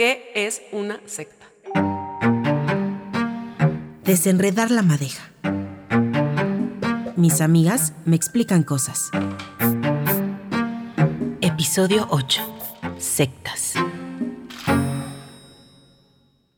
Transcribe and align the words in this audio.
¿Qué 0.00 0.32
es 0.34 0.62
una 0.72 0.98
secta? 1.04 1.44
Desenredar 4.02 4.70
la 4.70 4.80
madeja. 4.80 5.30
Mis 7.16 7.42
amigas 7.42 7.92
me 8.06 8.16
explican 8.16 8.62
cosas. 8.62 9.10
Episodio 11.42 12.06
8. 12.08 12.40
Sectas. 12.96 13.74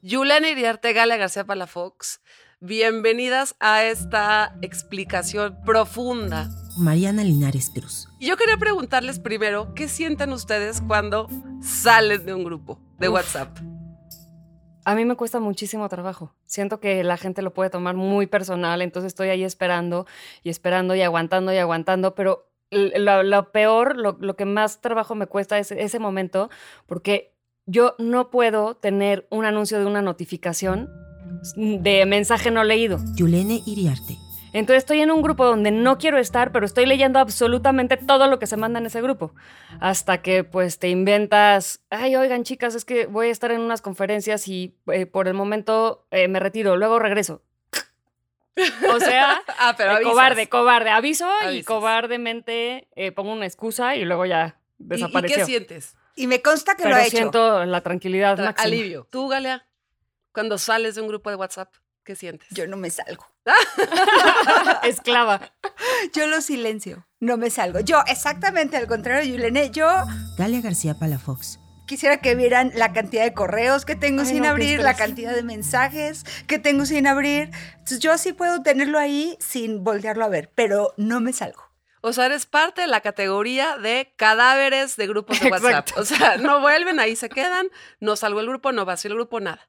Yulena 0.02 0.48
Iriarte, 0.48 0.92
Gala 0.92 1.16
García 1.16 1.44
Palafox, 1.44 2.20
bienvenidas 2.60 3.56
a 3.58 3.82
esta 3.82 4.56
explicación 4.62 5.58
profunda. 5.66 6.48
Mariana 6.78 7.24
Linares 7.24 7.70
Cruz. 7.74 8.06
Yo 8.20 8.36
quería 8.36 8.56
preguntarles 8.56 9.18
primero, 9.18 9.74
¿qué 9.74 9.88
sienten 9.88 10.32
ustedes 10.32 10.80
cuando 10.80 11.26
salen 11.60 12.24
de 12.24 12.34
un 12.34 12.44
grupo 12.44 12.80
de 13.02 13.08
Uf. 13.08 13.16
WhatsApp? 13.16 13.58
A 14.84 14.94
mí 14.94 15.04
me 15.04 15.14
cuesta 15.14 15.38
muchísimo 15.38 15.88
trabajo. 15.88 16.34
Siento 16.46 16.80
que 16.80 17.04
la 17.04 17.16
gente 17.16 17.42
lo 17.42 17.52
puede 17.52 17.70
tomar 17.70 17.94
muy 17.94 18.26
personal, 18.26 18.82
entonces 18.82 19.08
estoy 19.08 19.28
ahí 19.28 19.44
esperando 19.44 20.06
y 20.42 20.50
esperando 20.50 20.94
y 20.94 21.02
aguantando 21.02 21.52
y 21.52 21.58
aguantando, 21.58 22.14
pero 22.14 22.48
lo 22.70 23.52
peor, 23.52 23.96
lo, 23.96 24.16
lo 24.18 24.34
que 24.34 24.44
más 24.44 24.80
trabajo 24.80 25.14
me 25.14 25.26
cuesta 25.26 25.58
es 25.58 25.70
ese 25.70 25.98
momento, 25.98 26.50
porque 26.86 27.32
yo 27.66 27.94
no 27.98 28.30
puedo 28.30 28.74
tener 28.74 29.28
un 29.30 29.44
anuncio 29.44 29.78
de 29.78 29.86
una 29.86 30.02
notificación 30.02 30.90
de 31.56 32.04
mensaje 32.06 32.50
no 32.50 32.64
leído. 32.64 32.98
Yulene 33.14 33.62
Iriarte. 33.66 34.16
Entonces 34.52 34.82
estoy 34.82 35.00
en 35.00 35.10
un 35.10 35.22
grupo 35.22 35.44
donde 35.46 35.70
no 35.70 35.96
quiero 35.98 36.18
estar, 36.18 36.52
pero 36.52 36.66
estoy 36.66 36.84
leyendo 36.86 37.18
absolutamente 37.18 37.96
todo 37.96 38.26
lo 38.26 38.38
que 38.38 38.46
se 38.46 38.56
manda 38.56 38.78
en 38.78 38.86
ese 38.86 39.00
grupo. 39.00 39.34
Hasta 39.80 40.20
que 40.22 40.44
pues 40.44 40.78
te 40.78 40.88
inventas, 40.88 41.82
ay, 41.90 42.16
oigan 42.16 42.44
chicas, 42.44 42.74
es 42.74 42.84
que 42.84 43.06
voy 43.06 43.28
a 43.28 43.30
estar 43.30 43.50
en 43.50 43.60
unas 43.62 43.80
conferencias 43.80 44.46
y 44.48 44.76
eh, 44.92 45.06
por 45.06 45.26
el 45.28 45.34
momento 45.34 46.06
eh, 46.10 46.28
me 46.28 46.38
retiro, 46.40 46.76
luego 46.76 46.98
regreso. 46.98 47.42
O 48.94 49.00
sea, 49.00 49.40
ah, 49.58 49.74
pero 49.76 49.98
eh, 49.98 50.02
cobarde, 50.02 50.48
cobarde, 50.48 50.90
aviso 50.90 51.26
y 51.50 51.62
cobardemente 51.64 52.88
pongo 53.16 53.32
una 53.32 53.46
excusa 53.46 53.96
y 53.96 54.04
luego 54.04 54.26
ya 54.26 54.58
¿Y- 54.78 54.84
¿Y, 54.84 54.86
desapareció. 54.88 55.36
qué 55.38 55.44
sientes? 55.46 55.96
Y 56.14 56.26
me 56.26 56.42
consta 56.42 56.74
que 56.74 56.82
pero 56.82 56.96
lo 56.96 57.00
ha 57.00 57.06
hecho. 57.06 57.16
siento 57.16 57.64
la 57.64 57.80
tranquilidad 57.80 58.36
Tra- 58.36 58.44
máxima. 58.44 58.66
Alivio. 58.66 59.06
Tú, 59.10 59.28
Galea, 59.28 59.66
cuando 60.32 60.58
sales 60.58 60.94
de 60.94 61.00
un 61.00 61.08
grupo 61.08 61.30
de 61.30 61.36
WhatsApp, 61.36 61.72
¿qué 62.04 62.16
sientes? 62.16 62.48
Yo 62.50 62.66
no 62.66 62.76
me 62.76 62.90
salgo. 62.90 63.26
Esclava. 64.84 65.52
Yo 66.12 66.26
lo 66.26 66.40
silencio. 66.40 67.06
No 67.20 67.36
me 67.36 67.50
salgo. 67.50 67.80
Yo, 67.80 68.02
exactamente 68.06 68.76
al 68.76 68.86
contrario, 68.86 69.30
Yulene, 69.32 69.70
yo 69.70 69.88
Galia 70.38 70.60
García 70.60 70.94
Palafox. 70.94 71.58
quisiera 71.86 72.18
que 72.18 72.34
vieran 72.34 72.72
la 72.74 72.92
cantidad 72.92 73.22
de 73.24 73.34
correos 73.34 73.84
que 73.84 73.94
tengo 73.96 74.22
Ay, 74.22 74.28
sin 74.28 74.42
no, 74.42 74.48
abrir, 74.48 74.80
la 74.80 74.94
cantidad 74.94 75.34
de 75.34 75.42
mensajes 75.42 76.24
que 76.46 76.58
tengo 76.58 76.86
sin 76.86 77.06
abrir. 77.06 77.50
Entonces, 77.72 78.00
yo 78.00 78.16
sí 78.18 78.32
puedo 78.32 78.62
tenerlo 78.62 78.98
ahí 78.98 79.36
sin 79.40 79.84
voltearlo 79.84 80.24
a 80.24 80.28
ver, 80.28 80.50
pero 80.54 80.94
no 80.96 81.20
me 81.20 81.32
salgo. 81.32 81.62
O 82.04 82.12
sea, 82.12 82.26
eres 82.26 82.46
parte 82.46 82.80
de 82.80 82.88
la 82.88 83.00
categoría 83.00 83.76
de 83.78 84.12
cadáveres 84.16 84.96
de 84.96 85.06
grupos 85.06 85.38
de 85.38 85.48
WhatsApp. 85.50 85.88
Exacto. 85.88 86.00
O 86.00 86.04
sea, 86.04 86.36
no 86.36 86.60
vuelven, 86.60 86.98
ahí 86.98 87.14
se 87.14 87.28
quedan, 87.28 87.68
no 88.00 88.16
salgo 88.16 88.40
el 88.40 88.48
grupo, 88.48 88.72
no 88.72 88.84
vacío 88.84 89.12
el 89.12 89.16
grupo, 89.18 89.38
nada. 89.38 89.68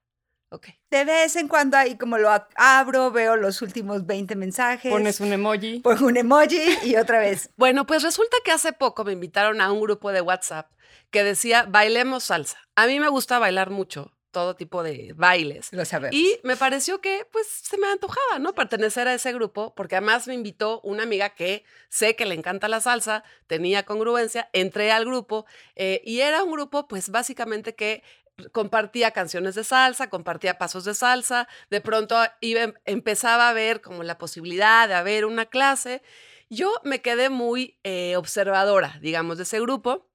De 0.92 1.06
vez 1.06 1.36
en 1.36 1.48
cuando 1.48 1.78
ahí 1.78 1.98
como 1.98 2.18
lo 2.18 2.30
abro, 2.56 3.12
veo 3.12 3.36
los 3.36 3.62
últimos 3.62 4.06
20 4.06 4.36
mensajes, 4.36 4.92
Pones 4.92 5.20
un 5.20 5.34
emoji. 5.34 5.80
pongo 5.80 6.08
un 6.08 6.18
emoji 6.18 6.62
y 6.84 6.96
otra 6.96 7.20
vez. 7.20 7.50
Bueno, 7.58 7.86
pues 7.86 8.04
resulta 8.04 8.38
que 8.44 8.52
hace 8.52 8.74
poco 8.74 9.04
me 9.04 9.14
invitaron 9.14 9.62
a 9.62 9.72
un 9.72 9.82
grupo 9.82 10.12
de 10.12 10.22
WhatsApp 10.22 10.70
que 11.12 11.24
decía 11.24 11.66
bailemos 11.70 12.26
salsa. 12.26 12.58
A 12.76 12.88
mí 12.88 13.00
me 13.00 13.08
gusta 13.08 13.40
bailar 13.40 13.70
mucho, 13.70 14.12
todo 14.32 14.56
tipo 14.56 14.82
de 14.84 15.14
bailes. 15.16 15.72
Lo 15.72 15.86
sabemos. 15.86 16.16
Y 16.16 16.40
me 16.44 16.58
pareció 16.58 17.00
que 17.02 17.26
pues 17.32 17.48
se 17.48 17.78
me 17.78 17.88
antojaba, 17.88 18.40
¿no? 18.40 18.54
Pertenecer 18.54 19.08
a 19.08 19.14
ese 19.14 19.32
grupo, 19.32 19.74
porque 19.76 19.96
además 19.96 20.28
me 20.28 20.34
invitó 20.34 20.82
una 20.82 21.04
amiga 21.04 21.30
que 21.30 21.64
sé 21.90 22.16
que 22.16 22.26
le 22.26 22.34
encanta 22.36 22.68
la 22.68 22.82
salsa, 22.82 23.24
tenía 23.48 23.84
congruencia, 23.84 24.50
entré 24.54 24.92
al 24.92 25.06
grupo 25.06 25.46
eh, 25.76 26.02
y 26.04 26.22
era 26.22 26.44
un 26.44 26.52
grupo 26.52 26.88
pues 26.88 27.10
básicamente 27.10 27.76
que 27.76 28.04
compartía 28.52 29.12
canciones 29.12 29.56
de 29.56 29.64
salsa, 29.64 30.10
compartía 30.10 30.58
pasos 30.58 30.86
de 30.86 30.94
salsa, 30.94 31.48
de 31.70 31.82
pronto 31.82 32.16
iba, 32.42 32.74
empezaba 32.86 33.50
a 33.50 33.54
ver 33.54 33.82
como 33.82 34.04
la 34.04 34.18
posibilidad 34.18 34.88
de 34.88 34.96
haber 34.96 35.26
una 35.26 35.46
clase. 35.46 36.02
Yo 36.50 36.74
me 36.84 37.02
quedé 37.02 37.30
muy 37.30 37.80
eh, 37.84 38.16
observadora, 38.16 38.98
digamos, 39.02 39.38
de 39.38 39.44
ese 39.44 39.60
grupo, 39.60 40.10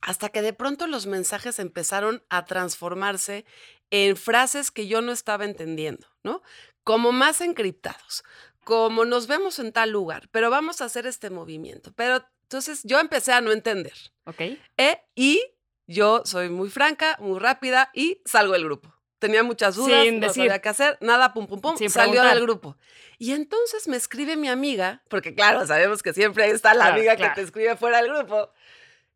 hasta 0.00 0.28
que 0.30 0.42
de 0.42 0.52
pronto 0.52 0.86
los 0.86 1.06
mensajes 1.06 1.58
empezaron 1.58 2.24
a 2.28 2.44
transformarse 2.44 3.44
en 3.90 4.16
frases 4.16 4.70
que 4.70 4.86
yo 4.86 5.00
no 5.00 5.12
estaba 5.12 5.44
entendiendo, 5.44 6.06
¿no? 6.22 6.42
Como 6.82 7.12
más 7.12 7.40
encriptados, 7.40 8.24
como 8.64 9.04
nos 9.04 9.26
vemos 9.26 9.58
en 9.58 9.72
tal 9.72 9.90
lugar, 9.90 10.28
pero 10.30 10.50
vamos 10.50 10.80
a 10.80 10.86
hacer 10.86 11.06
este 11.06 11.30
movimiento. 11.30 11.92
Pero 11.94 12.24
entonces 12.42 12.82
yo 12.84 12.98
empecé 13.00 13.32
a 13.32 13.40
no 13.40 13.52
entender. 13.52 13.94
¿Ok? 14.24 14.40
¿eh? 14.76 15.02
Y 15.14 15.42
yo 15.86 16.22
soy 16.24 16.48
muy 16.48 16.70
franca, 16.70 17.16
muy 17.20 17.38
rápida 17.38 17.90
y 17.94 18.20
salgo 18.24 18.52
del 18.54 18.64
grupo. 18.64 18.94
Tenía 19.18 19.42
muchas 19.44 19.76
dudas, 19.76 20.02
Sin 20.04 20.18
no 20.20 20.26
decir. 20.26 20.44
sabía 20.44 20.60
qué 20.60 20.68
hacer, 20.68 20.98
nada, 21.00 21.32
pum, 21.32 21.46
pum, 21.46 21.60
pum, 21.60 21.76
Sin 21.76 21.90
salió 21.90 22.12
preguntar. 22.14 22.34
del 22.34 22.42
grupo. 22.44 22.76
Y 23.18 23.32
entonces 23.32 23.86
me 23.86 23.96
escribe 23.96 24.36
mi 24.36 24.48
amiga, 24.48 25.02
porque 25.08 25.34
claro, 25.34 25.64
sabemos 25.66 26.02
que 26.02 26.12
siempre 26.12 26.50
está 26.50 26.74
la 26.74 26.86
Claro, 26.86 26.94
amiga 26.96 27.16
claro. 27.16 27.34
que 27.34 27.40
te 27.40 27.46
escribe 27.46 27.76
fuera 27.76 28.02
del 28.02 28.12
grupo, 28.12 28.50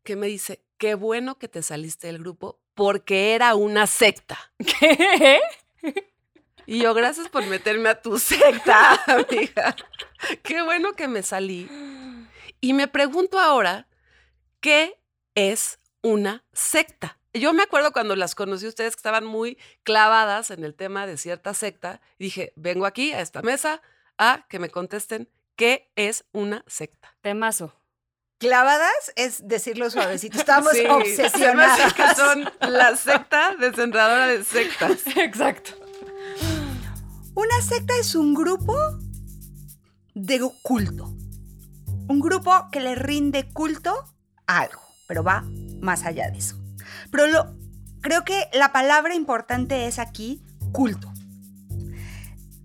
que 0.04 0.14
me 0.14 0.28
dice, 0.28 0.62
qué 0.78 0.94
bueno 0.94 1.38
que 1.38 1.48
te 1.48 1.60
saliste 1.62 2.06
del 2.06 2.18
grupo 2.18 2.60
porque 2.74 3.34
era 3.34 3.56
una 3.56 3.88
secta. 3.88 4.38
¿Qué? 4.78 5.40
Y 6.66 6.80
yo, 6.80 6.94
gracias 6.94 7.28
por 7.28 7.44
meterme 7.46 7.88
a 7.88 8.00
tu 8.00 8.18
secta, 8.18 8.94
amiga. 9.06 9.74
Qué 10.44 10.62
bueno 10.62 10.94
que 10.94 11.08
me 11.08 11.22
salí. 11.22 11.68
Y 12.60 12.72
me 12.74 12.86
pregunto 12.88 13.38
ahora, 13.40 13.88
¿qué 14.60 15.00
es 15.34 15.78
una 16.06 16.44
secta? 16.52 17.18
Yo 17.34 17.52
me 17.52 17.64
acuerdo 17.64 17.92
cuando 17.92 18.14
las 18.16 18.34
conocí 18.36 18.64
a 18.64 18.68
ustedes 18.68 18.94
que 18.94 19.00
estaban 19.00 19.26
muy 19.26 19.58
clavadas 19.82 20.50
en 20.52 20.62
el 20.64 20.74
tema 20.74 21.04
de 21.06 21.16
cierta 21.16 21.52
secta. 21.52 22.00
y 22.18 22.24
Dije, 22.24 22.52
vengo 22.56 22.86
aquí 22.86 23.12
a 23.12 23.20
esta 23.20 23.42
mesa 23.42 23.82
a 24.16 24.46
que 24.48 24.58
me 24.60 24.70
contesten 24.70 25.28
qué 25.56 25.90
es 25.96 26.24
una 26.32 26.62
secta. 26.68 27.16
Temazo. 27.22 27.74
Clavadas 28.38 29.12
es 29.16 29.46
decirlo 29.48 29.90
suavecito. 29.90 30.38
Estamos 30.38 30.72
Sí, 30.76 30.86
obsesionadas. 30.86 31.92
que 31.94 32.14
son 32.14 32.48
la 32.60 32.96
secta 32.96 33.56
desenredadora 33.58 34.28
de 34.28 34.44
sectas. 34.44 35.06
Exacto. 35.16 35.72
Una 37.34 37.60
secta 37.62 37.94
es 37.98 38.14
un 38.14 38.32
grupo 38.32 38.74
de 40.14 40.40
culto. 40.62 41.04
Un 42.08 42.20
grupo 42.20 42.52
que 42.70 42.80
le 42.80 42.94
rinde 42.94 43.52
culto 43.52 44.04
a 44.46 44.60
algo, 44.60 44.80
pero 45.06 45.22
va 45.22 45.44
más 45.80 46.04
allá 46.04 46.30
de 46.30 46.38
eso. 46.38 46.56
Pero 47.10 47.26
lo, 47.26 47.56
creo 48.00 48.24
que 48.24 48.48
la 48.52 48.72
palabra 48.72 49.14
importante 49.14 49.86
es 49.86 49.98
aquí 49.98 50.42
culto. 50.72 51.12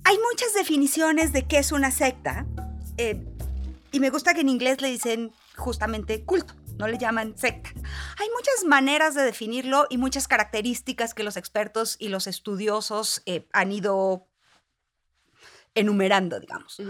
Hay 0.03 0.17
muchas 0.31 0.53
definiciones 0.55 1.31
de 1.33 1.43
qué 1.47 1.59
es 1.59 1.71
una 1.71 1.91
secta 1.91 2.45
eh, 2.97 3.23
y 3.91 3.99
me 3.99 4.09
gusta 4.09 4.33
que 4.33 4.41
en 4.41 4.49
inglés 4.49 4.81
le 4.81 4.89
dicen 4.89 5.31
justamente 5.55 6.25
culto, 6.25 6.55
no 6.77 6.87
le 6.87 6.97
llaman 6.97 7.37
secta. 7.37 7.69
Hay 8.19 8.27
muchas 8.35 8.65
maneras 8.65 9.13
de 9.13 9.21
definirlo 9.23 9.85
y 9.89 9.97
muchas 9.97 10.27
características 10.27 11.13
que 11.13 11.23
los 11.23 11.37
expertos 11.37 11.95
y 11.99 12.09
los 12.09 12.25
estudiosos 12.27 13.21
eh, 13.25 13.47
han 13.53 13.71
ido 13.71 14.27
enumerando, 15.75 16.39
digamos. 16.39 16.81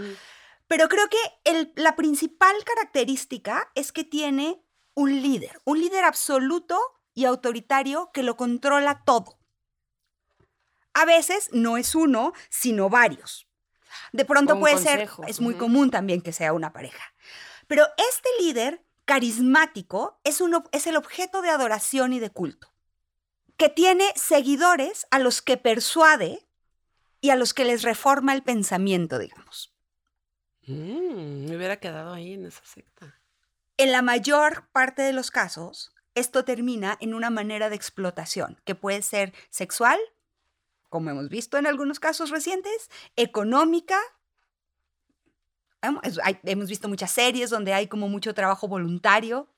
Pero 0.66 0.88
creo 0.88 1.06
que 1.08 1.18
el- 1.50 1.72
la 1.76 1.94
principal 1.96 2.54
característica 2.64 3.70
es 3.74 3.92
que 3.92 4.04
tiene 4.04 4.62
un 4.94 5.22
líder, 5.22 5.60
un 5.64 5.80
líder 5.80 6.04
absoluto 6.04 6.78
y 7.14 7.24
autoritario 7.24 8.10
que 8.12 8.22
lo 8.22 8.36
controla 8.36 9.02
todo. 9.04 9.38
A 10.94 11.04
veces 11.04 11.50
no 11.52 11.76
es 11.76 11.94
uno, 11.94 12.32
sino 12.50 12.88
varios. 12.90 13.48
De 14.12 14.24
pronto 14.24 14.58
puede 14.58 14.74
consejo, 14.74 15.22
ser, 15.22 15.30
es 15.30 15.40
muy 15.40 15.54
común 15.54 15.90
también 15.90 16.20
que 16.20 16.32
sea 16.32 16.52
una 16.52 16.72
pareja. 16.72 17.14
Pero 17.66 17.86
este 17.96 18.28
líder 18.40 18.84
carismático 19.04 20.20
es, 20.24 20.40
un 20.40 20.62
es 20.72 20.86
el 20.86 20.96
objeto 20.96 21.42
de 21.42 21.50
adoración 21.50 22.12
y 22.12 22.20
de 22.20 22.30
culto, 22.30 22.72
que 23.56 23.68
tiene 23.68 24.12
seguidores 24.16 25.06
a 25.10 25.18
los 25.18 25.42
que 25.42 25.56
persuade 25.56 26.46
y 27.20 27.30
a 27.30 27.36
los 27.36 27.54
que 27.54 27.64
les 27.64 27.82
reforma 27.82 28.34
el 28.34 28.42
pensamiento, 28.42 29.18
digamos. 29.18 29.74
Mm, 30.66 31.48
me 31.48 31.56
hubiera 31.56 31.78
quedado 31.78 32.12
ahí 32.12 32.34
en 32.34 32.46
esa 32.46 32.64
secta. 32.64 33.21
En 33.82 33.90
la 33.90 34.00
mayor 34.00 34.68
parte 34.70 35.02
de 35.02 35.12
los 35.12 35.32
casos, 35.32 35.92
esto 36.14 36.44
termina 36.44 36.96
en 37.00 37.14
una 37.14 37.30
manera 37.30 37.68
de 37.68 37.74
explotación, 37.74 38.60
que 38.64 38.76
puede 38.76 39.02
ser 39.02 39.34
sexual, 39.50 39.98
como 40.88 41.10
hemos 41.10 41.28
visto 41.28 41.58
en 41.58 41.66
algunos 41.66 41.98
casos 41.98 42.30
recientes, 42.30 42.92
económica. 43.16 43.98
Hemos 46.44 46.68
visto 46.68 46.88
muchas 46.88 47.10
series 47.10 47.50
donde 47.50 47.74
hay 47.74 47.88
como 47.88 48.08
mucho 48.08 48.34
trabajo 48.34 48.68
voluntario 48.68 49.48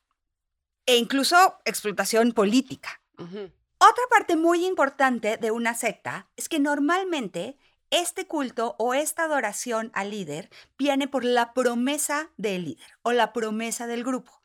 e 0.86 0.96
incluso 0.96 1.58
explotación 1.66 2.32
política. 2.32 3.02
Otra 3.18 4.04
parte 4.08 4.36
muy 4.36 4.64
importante 4.64 5.36
de 5.36 5.50
una 5.50 5.74
secta 5.74 6.30
es 6.36 6.48
que 6.48 6.60
normalmente 6.60 7.58
este 7.94 8.26
culto 8.26 8.74
o 8.78 8.94
esta 8.94 9.24
adoración 9.24 9.90
al 9.94 10.10
líder 10.10 10.50
viene 10.76 11.06
por 11.06 11.24
la 11.24 11.52
promesa 11.54 12.30
del 12.36 12.64
líder 12.64 12.98
o 13.02 13.12
la 13.12 13.32
promesa 13.32 13.86
del 13.86 14.02
grupo. 14.02 14.42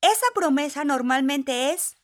Esa 0.00 0.26
promesa 0.34 0.84
normalmente 0.84 1.72
es, 1.72 1.96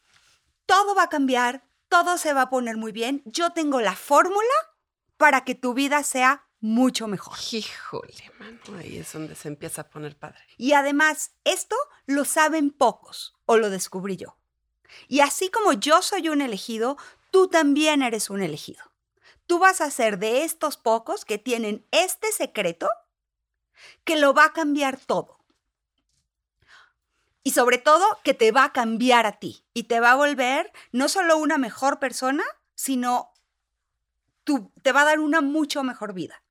todo 0.67 0.95
va 0.95 1.05
a 1.05 1.09
cambiar, 1.09 1.65
todo 1.89 2.19
se 2.19 2.33
va 2.33 2.43
a 2.43 2.51
poner 2.51 2.77
muy 2.77 2.93
bien, 2.93 3.23
yo 3.25 3.51
tengo 3.51 3.81
la 3.81 3.97
fórmula 3.97 4.55
para 5.17 5.45
que 5.45 5.55
tu 5.55 5.75
vida 5.75 6.03
sea 6.03 6.47
mucho 6.61 7.06
mejor. 7.06 7.39
Híjole, 7.53 8.31
mano, 8.39 8.79
ahí 8.79 8.99
es 8.99 9.13
donde 9.13 9.35
se 9.35 9.49
empieza 9.49 9.83
a 9.83 9.89
poner 9.89 10.17
padre. 10.17 10.41
Y 10.59 10.73
además, 10.75 11.33
esto 11.45 11.77
lo 12.06 12.25
saben 12.25 12.71
pocos 12.71 13.35
o 13.47 13.56
lo 13.56 13.71
descubrí 13.71 14.17
yo. 14.17 14.37
Y 15.09 15.21
así 15.21 15.51
como 15.51 15.73
yo 15.73 16.03
soy 16.03 16.29
un 16.29 16.43
elegido, 16.43 16.99
tú 17.31 17.49
también 17.49 18.03
eres 18.03 18.29
un 18.29 18.43
elegido. 18.43 18.90
Tú 19.50 19.58
vas 19.58 19.81
a 19.81 19.91
ser 19.91 20.20
de 20.20 20.44
estos 20.44 20.76
pocos 20.76 21.25
que 21.25 21.37
tienen 21.37 21.85
este 21.91 22.31
secreto 22.31 22.88
que 24.05 24.14
lo 24.14 24.32
va 24.32 24.44
a 24.44 24.52
cambiar 24.52 24.97
todo. 24.97 25.41
Y 27.43 27.50
sobre 27.50 27.79
todo 27.79 28.05
que 28.23 28.32
te 28.32 28.52
va 28.52 28.62
a 28.62 28.73
cambiar 28.73 29.26
a 29.26 29.41
ti 29.41 29.64
y 29.75 29.88
te 29.88 29.99
va 29.99 30.12
a 30.12 30.14
volver 30.14 30.70
no 30.93 31.08
solo 31.08 31.37
una 31.37 31.58
mejor 31.58 31.99
persona, 31.99 32.44
sino 32.76 33.32
tú, 34.44 34.70
te 34.82 34.93
va 34.93 35.00
a 35.00 35.06
dar 35.06 35.19
una 35.19 35.41
mucho 35.41 35.82
mejor 35.82 36.14
vida 36.14 36.44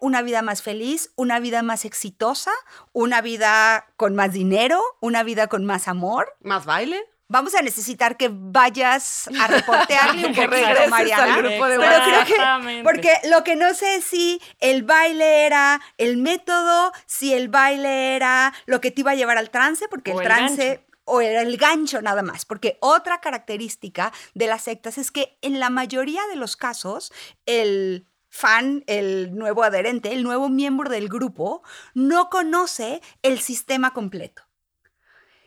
una 0.00 0.20
vida 0.20 0.42
más 0.42 0.60
feliz, 0.60 1.14
una 1.16 1.40
vida 1.40 1.62
más 1.62 1.86
exitosa, 1.86 2.52
una 2.92 3.22
vida 3.22 3.86
con 3.96 4.14
más 4.14 4.34
dinero, 4.34 4.82
una 5.00 5.22
vida 5.22 5.46
con 5.46 5.64
más 5.64 5.88
amor. 5.88 6.36
¿Más 6.40 6.66
baile? 6.66 7.02
Vamos 7.34 7.52
a 7.56 7.62
necesitar 7.62 8.16
que 8.16 8.30
vayas 8.32 9.28
a 9.40 9.48
reportearle 9.48 10.28
un 10.28 10.34
poquito, 10.36 10.88
Mariana. 10.88 11.34
al 11.34 11.42
grupo 11.42 11.66
de 11.66 11.78
Pero 11.80 12.04
creo 12.04 12.24
que, 12.26 12.82
porque 12.84 13.12
lo 13.24 13.42
que 13.42 13.56
no 13.56 13.74
sé 13.74 13.96
es 13.96 14.04
si 14.04 14.40
el 14.60 14.84
baile 14.84 15.44
era 15.44 15.80
el 15.98 16.16
método, 16.16 16.92
si 17.06 17.34
el 17.34 17.48
baile 17.48 18.14
era 18.14 18.54
lo 18.66 18.80
que 18.80 18.92
te 18.92 19.00
iba 19.00 19.10
a 19.10 19.14
llevar 19.16 19.36
al 19.36 19.50
trance, 19.50 19.88
porque 19.88 20.12
O 20.12 20.20
el 20.20 20.24
trance 20.24 20.86
o 21.06 21.20
era 21.20 21.40
el 21.40 21.56
gancho 21.56 22.00
nada 22.00 22.22
más, 22.22 22.44
porque 22.44 22.78
otra 22.80 23.20
característica 23.20 24.12
de 24.34 24.46
las 24.46 24.62
sectas 24.62 24.96
es 24.96 25.10
que 25.10 25.36
en 25.42 25.58
la 25.58 25.70
mayoría 25.70 26.24
de 26.28 26.36
los 26.36 26.56
casos 26.56 27.12
el 27.46 28.06
fan, 28.28 28.84
el 28.86 29.34
nuevo 29.34 29.64
adherente, 29.64 30.12
el 30.12 30.22
nuevo 30.22 30.48
miembro 30.48 30.88
del 30.88 31.08
grupo, 31.08 31.64
no 31.94 32.30
conoce 32.30 33.02
el 33.22 33.40
sistema 33.40 33.92
completo. 33.92 34.44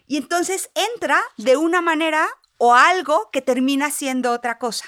Y 0.08 0.18
entonces 0.18 0.72
entra 0.94 1.20
de 1.38 1.58
una 1.58 1.82
manera 1.82 2.28
o 2.58 2.74
algo 2.74 3.30
que 3.32 3.42
termina 3.42 3.92
siendo 3.92 4.32
otra 4.32 4.58
cosa. 4.58 4.86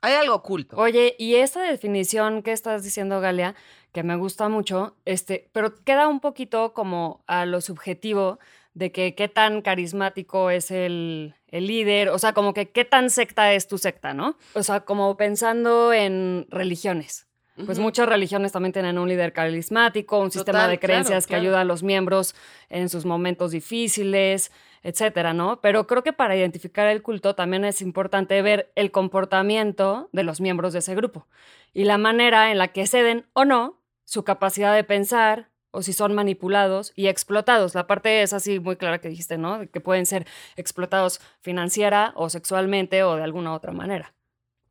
Hay 0.00 0.14
algo 0.14 0.36
oculto. 0.36 0.76
Oye, 0.76 1.16
y 1.18 1.34
esta 1.34 1.62
definición 1.62 2.42
que 2.42 2.52
estás 2.52 2.84
diciendo, 2.84 3.20
Galia, 3.20 3.54
que 3.92 4.02
me 4.02 4.16
gusta 4.16 4.48
mucho, 4.48 4.96
este, 5.04 5.50
pero 5.52 5.82
queda 5.84 6.06
un 6.06 6.20
poquito 6.20 6.74
como 6.74 7.24
a 7.26 7.44
lo 7.44 7.60
subjetivo 7.60 8.38
de 8.74 8.92
que 8.92 9.14
qué 9.14 9.28
tan 9.28 9.62
carismático 9.62 10.50
es 10.50 10.70
el, 10.70 11.34
el 11.48 11.66
líder, 11.66 12.10
o 12.10 12.18
sea, 12.18 12.34
como 12.34 12.52
que 12.52 12.70
qué 12.70 12.84
tan 12.84 13.08
secta 13.08 13.52
es 13.52 13.68
tu 13.68 13.78
secta, 13.78 14.12
¿no? 14.12 14.36
O 14.54 14.62
sea, 14.62 14.80
como 14.80 15.16
pensando 15.16 15.94
en 15.94 16.46
religiones. 16.50 17.26
Pues 17.64 17.78
muchas 17.78 18.06
religiones 18.08 18.52
también 18.52 18.72
tienen 18.72 18.98
un 18.98 19.08
líder 19.08 19.32
carismático, 19.32 20.18
un 20.18 20.30
sistema 20.30 20.68
de 20.68 20.78
claro, 20.78 20.92
creencias 20.92 21.26
que 21.26 21.36
ayuda 21.36 21.62
a 21.62 21.64
los 21.64 21.82
miembros 21.82 22.34
en 22.68 22.90
sus 22.90 23.06
momentos 23.06 23.52
difíciles, 23.52 24.52
etcétera, 24.82 25.32
¿no? 25.32 25.60
Pero 25.62 25.86
creo 25.86 26.02
que 26.02 26.12
para 26.12 26.36
identificar 26.36 26.86
el 26.86 27.02
culto 27.02 27.34
también 27.34 27.64
es 27.64 27.80
importante 27.80 28.40
ver 28.42 28.70
el 28.74 28.90
comportamiento 28.90 30.10
de 30.12 30.22
los 30.22 30.40
miembros 30.40 30.74
de 30.74 30.80
ese 30.80 30.94
grupo 30.94 31.26
y 31.72 31.84
la 31.84 31.98
manera 31.98 32.50
en 32.50 32.58
la 32.58 32.68
que 32.68 32.86
ceden 32.86 33.26
o 33.32 33.44
no 33.44 33.80
su 34.04 34.22
capacidad 34.22 34.74
de 34.74 34.84
pensar 34.84 35.50
o 35.70 35.82
si 35.82 35.92
son 35.92 36.14
manipulados 36.14 36.92
y 36.96 37.08
explotados. 37.08 37.74
La 37.74 37.86
parte 37.86 38.22
es 38.22 38.32
así 38.32 38.60
muy 38.60 38.76
clara 38.76 38.98
que 38.98 39.08
dijiste, 39.08 39.36
¿no? 39.36 39.68
Que 39.70 39.80
pueden 39.80 40.06
ser 40.06 40.26
explotados 40.56 41.20
financiera 41.40 42.12
o 42.16 42.30
sexualmente 42.30 43.02
o 43.02 43.16
de 43.16 43.22
alguna 43.22 43.52
otra 43.52 43.72
manera. 43.72 44.15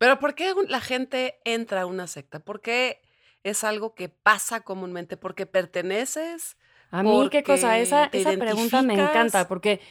Pero 0.05 0.19
¿por 0.19 0.35
qué 0.35 0.53
la 0.67 0.81
gente 0.81 1.39
entra 1.45 1.81
a 1.81 1.85
una 1.87 2.05
secta? 2.05 2.39
¿Por 2.39 2.61
qué 2.61 3.01
es 3.43 3.63
algo 3.63 3.95
que 3.95 4.07
pasa 4.07 4.61
comúnmente? 4.61 5.17
¿Porque 5.17 5.47
perteneces? 5.47 6.57
A 6.91 7.01
mí, 7.01 7.27
qué 7.31 7.41
cosa, 7.41 7.79
esa, 7.79 8.05
esa 8.11 8.33
pregunta 8.33 8.83
me 8.83 8.93
encanta, 8.93 9.47
porque 9.47 9.81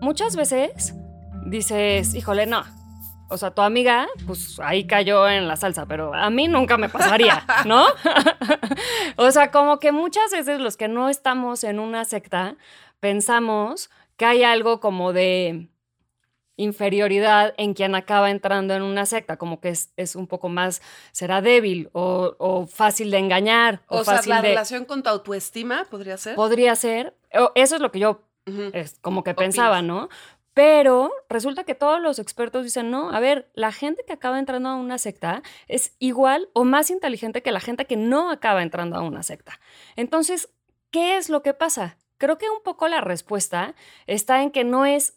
muchas 0.00 0.34
veces 0.34 0.94
dices, 1.46 2.12
híjole, 2.16 2.46
no. 2.46 2.64
O 3.28 3.38
sea, 3.38 3.52
tu 3.52 3.62
amiga, 3.62 4.08
pues 4.26 4.58
ahí 4.58 4.84
cayó 4.84 5.28
en 5.28 5.46
la 5.46 5.54
salsa, 5.54 5.86
pero 5.86 6.12
a 6.12 6.28
mí 6.28 6.48
nunca 6.48 6.76
me 6.76 6.88
pasaría, 6.88 7.46
¿no? 7.64 7.84
o 9.16 9.30
sea, 9.30 9.52
como 9.52 9.78
que 9.78 9.92
muchas 9.92 10.32
veces 10.32 10.58
los 10.58 10.76
que 10.76 10.88
no 10.88 11.08
estamos 11.08 11.62
en 11.62 11.78
una 11.78 12.04
secta 12.04 12.56
pensamos 12.98 13.90
que 14.16 14.24
hay 14.24 14.42
algo 14.42 14.80
como 14.80 15.12
de 15.12 15.68
inferioridad 16.56 17.54
en 17.56 17.74
quien 17.74 17.94
acaba 17.94 18.30
entrando 18.30 18.74
en 18.74 18.82
una 18.82 19.06
secta, 19.06 19.36
como 19.36 19.60
que 19.60 19.70
es, 19.70 19.92
es 19.96 20.16
un 20.16 20.26
poco 20.26 20.48
más, 20.48 20.82
será 21.12 21.40
débil 21.40 21.88
o, 21.92 22.34
o 22.38 22.66
fácil 22.66 23.10
de 23.10 23.18
engañar. 23.18 23.82
O, 23.88 23.98
O, 23.98 24.04
sea, 24.04 24.16
fácil 24.16 24.30
la 24.30 24.42
de... 24.42 24.48
relación 24.48 24.84
con 24.84 25.02
tu 25.02 25.08
autoestima 25.10 25.86
podría 25.90 26.16
ser. 26.16 26.34
Podría 26.34 26.76
ser, 26.76 27.16
eso 27.54 27.76
es 27.76 27.80
lo 27.80 27.90
que 27.90 27.98
yo 27.98 28.22
es 28.72 28.98
como 29.00 29.22
que 29.22 29.30
Opinas. 29.30 29.54
pensaba, 29.54 29.82
¿no? 29.82 30.08
Pero 30.54 31.10
resulta 31.30 31.64
que 31.64 31.74
todos 31.74 32.00
los 32.00 32.18
expertos 32.18 32.64
dicen, 32.64 32.90
no, 32.90 33.10
a 33.10 33.20
ver, 33.20 33.50
la 33.54 33.72
gente 33.72 34.04
que 34.06 34.12
acaba 34.12 34.38
entrando 34.38 34.68
a 34.68 34.74
una 34.74 34.98
secta 34.98 35.42
es 35.66 35.94
igual 35.98 36.50
o 36.52 36.64
más 36.64 36.90
inteligente 36.90 37.42
que 37.42 37.52
la 37.52 37.60
gente 37.60 37.86
que 37.86 37.96
no 37.96 38.30
acaba 38.30 38.62
entrando 38.62 38.96
a 38.96 39.00
una 39.00 39.22
secta. 39.22 39.58
Entonces, 39.96 40.50
¿qué 40.90 41.16
es 41.16 41.30
lo 41.30 41.42
que 41.42 41.54
pasa? 41.54 41.96
Creo 42.18 42.36
que 42.36 42.50
un 42.50 42.62
poco 42.62 42.86
la 42.88 43.00
respuesta 43.00 43.74
está 44.06 44.42
en 44.42 44.50
que 44.50 44.64
no 44.64 44.84
es 44.84 45.14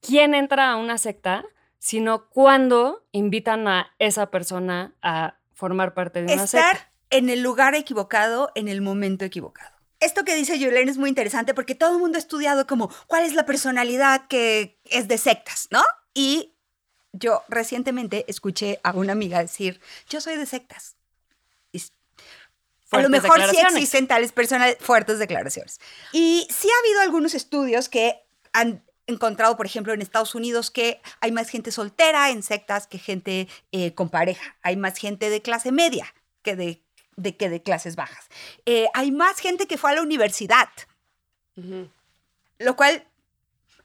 quién 0.00 0.34
entra 0.34 0.70
a 0.70 0.76
una 0.76 0.98
secta, 0.98 1.44
sino 1.78 2.28
cuándo 2.28 3.06
invitan 3.12 3.68
a 3.68 3.94
esa 3.98 4.30
persona 4.30 4.94
a 5.02 5.38
formar 5.52 5.94
parte 5.94 6.22
de 6.22 6.32
una 6.34 6.44
Estar 6.44 6.76
secta. 6.76 6.92
en 7.10 7.30
el 7.30 7.42
lugar 7.42 7.74
equivocado, 7.74 8.50
en 8.54 8.68
el 8.68 8.80
momento 8.80 9.24
equivocado. 9.24 9.74
Esto 10.00 10.24
que 10.24 10.34
dice 10.34 10.58
Yulene 10.58 10.90
es 10.90 10.98
muy 10.98 11.08
interesante 11.08 11.54
porque 11.54 11.74
todo 11.74 11.92
el 11.94 11.98
mundo 11.98 12.16
ha 12.16 12.20
estudiado 12.20 12.66
como 12.66 12.90
cuál 13.06 13.24
es 13.24 13.34
la 13.34 13.46
personalidad 13.46 14.26
que 14.26 14.78
es 14.84 15.08
de 15.08 15.16
sectas, 15.16 15.68
¿no? 15.70 15.82
Y 16.12 16.54
yo 17.12 17.42
recientemente 17.48 18.24
escuché 18.28 18.78
a 18.82 18.92
una 18.92 19.12
amiga 19.12 19.38
decir, 19.40 19.80
yo 20.08 20.20
soy 20.20 20.36
de 20.36 20.44
sectas. 20.44 20.96
Y 21.72 21.82
a 22.90 23.00
lo 23.00 23.08
mejor 23.08 23.42
sí 23.48 23.56
existen 23.58 24.06
tales 24.06 24.32
personas, 24.32 24.76
fuertes 24.80 25.18
declaraciones. 25.18 25.80
Y 26.12 26.46
sí 26.50 26.68
ha 26.68 26.78
habido 26.86 27.00
algunos 27.00 27.34
estudios 27.34 27.88
que 27.88 28.22
han 28.52 28.84
encontrado, 29.06 29.56
por 29.56 29.66
ejemplo, 29.66 29.92
en 29.92 30.02
Estados 30.02 30.34
Unidos, 30.34 30.70
que 30.70 31.00
hay 31.20 31.32
más 31.32 31.48
gente 31.48 31.70
soltera 31.70 32.30
en 32.30 32.42
sectas 32.42 32.86
que 32.86 32.98
gente 32.98 33.48
eh, 33.72 33.94
con 33.94 34.08
pareja. 34.10 34.56
Hay 34.62 34.76
más 34.76 34.98
gente 34.98 35.30
de 35.30 35.42
clase 35.42 35.70
media 35.72 36.12
que 36.42 36.56
de, 36.56 36.82
de, 37.16 37.36
que 37.36 37.48
de 37.48 37.62
clases 37.62 37.96
bajas. 37.96 38.26
Eh, 38.64 38.88
hay 38.94 39.12
más 39.12 39.38
gente 39.38 39.66
que 39.66 39.78
fue 39.78 39.90
a 39.90 39.94
la 39.94 40.02
universidad, 40.02 40.68
lo 42.58 42.76
cual 42.76 43.04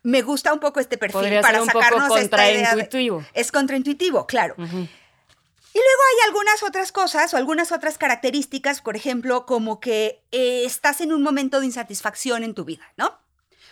me 0.03 0.21
gusta 0.21 0.53
un 0.53 0.59
poco 0.59 0.79
este 0.79 0.97
perfil 0.97 1.21
Podría 1.21 1.41
para 1.41 1.59
ser 1.59 1.61
un 1.61 1.67
poco 1.69 1.83
sacarnos 1.83 2.19
esta 2.19 2.37
idea. 2.51 2.57
de- 2.75 2.81
contraintuitivo. 2.81 3.25
es 3.33 3.51
contraintuitivo, 3.51 4.25
claro. 4.27 4.55
Y 4.57 5.77
luego 5.77 6.01
hay 6.09 6.27
algunas 6.27 6.63
otras 6.63 6.91
cosas 6.91 7.33
o 7.33 7.37
algunas 7.37 7.71
otras 7.71 7.97
características, 7.97 8.81
por 8.81 8.95
ejemplo, 8.97 9.45
como 9.45 9.79
que 9.79 10.21
eh, 10.31 10.63
estás 10.65 10.99
en 11.01 11.13
un 11.13 11.21
momento 11.23 11.59
de 11.61 11.67
insatisfacción 11.67 12.43
en 12.43 12.53
tu 12.53 12.65
vida, 12.65 12.91
¿no? 12.97 13.17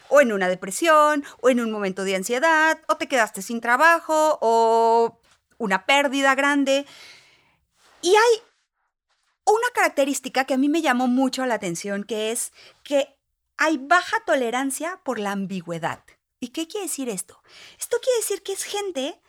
O 0.09 0.21
en 0.21 0.31
una 0.31 0.47
depresión, 0.47 1.23
o 1.41 1.49
en 1.49 1.59
un 1.59 1.71
momento 1.71 2.03
de 2.03 2.15
ansiedad, 2.15 2.79
o 2.87 2.97
te 2.97 3.07
quedaste 3.07 3.41
sin 3.41 3.61
trabajo, 3.61 4.37
o 4.41 5.19
una 5.57 5.85
pérdida 5.85 6.35
grande. 6.35 6.85
Y 8.01 8.09
hay 8.09 8.43
una 9.45 9.67
característica 9.73 10.45
que 10.45 10.53
a 10.53 10.57
mí 10.57 10.69
me 10.69 10.81
llamó 10.81 11.07
mucho 11.07 11.45
la 11.45 11.55
atención, 11.55 12.03
que 12.03 12.31
es 12.31 12.51
que 12.83 13.15
hay 13.57 13.77
baja 13.77 14.17
tolerancia 14.25 15.01
por 15.03 15.19
la 15.19 15.31
ambigüedad. 15.31 16.03
¿Y 16.39 16.49
qué 16.49 16.67
quiere 16.67 16.87
decir 16.87 17.09
esto? 17.09 17.41
Esto 17.77 17.97
quiere 18.01 18.19
decir 18.19 18.41
que 18.41 18.53
es 18.53 18.63
gente 18.63 19.19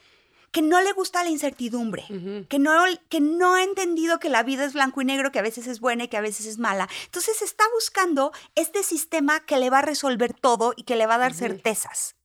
que 0.51 0.63
no 0.63 0.81
le 0.81 0.93
gusta 0.93 1.23
la 1.23 1.31
incertidumbre, 1.31 2.05
que, 2.49 2.59
no, 2.59 2.73
que 3.09 3.21
no 3.21 3.55
ha 3.55 3.63
entendido 3.63 4.19
que 4.19 4.29
la 4.29 4.43
vida 4.43 4.65
es 4.65 4.73
blanco 4.73 5.01
y 5.01 5.05
negro, 5.05 5.31
que 5.31 5.39
a 5.39 5.43
veces 5.43 5.67
es 5.67 5.81
buena 5.81 6.05
y 6.05 6.09
que 6.09 6.17
a 6.17 6.23
veces 6.23 6.47
es 6.47 6.59
mala. 6.59 6.89
Entonces 7.05 7.41
está 7.43 7.65
buscando 7.73 8.33
este 8.57 8.83
sistema 8.83 9.41
que 9.41 9.59
le 9.59 9.71
va 9.71 9.79
a 9.79 9.83
resolver 9.83 10.35
todo 10.35 10.75
y 10.77 10.83
que 10.83 10.97
le 10.97 11.07
va 11.07 11.15
a 11.15 11.19
dar 11.19 11.35
certezas. 11.35 12.17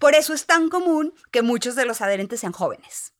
Por 0.00 0.14
eso 0.14 0.34
es 0.34 0.46
tan 0.46 0.68
común 0.70 1.14
que 1.30 1.42
muchos 1.42 1.76
de 1.76 1.84
los 1.84 2.00
adherentes 2.00 2.40
sean 2.40 2.52
jóvenes. 2.52 3.12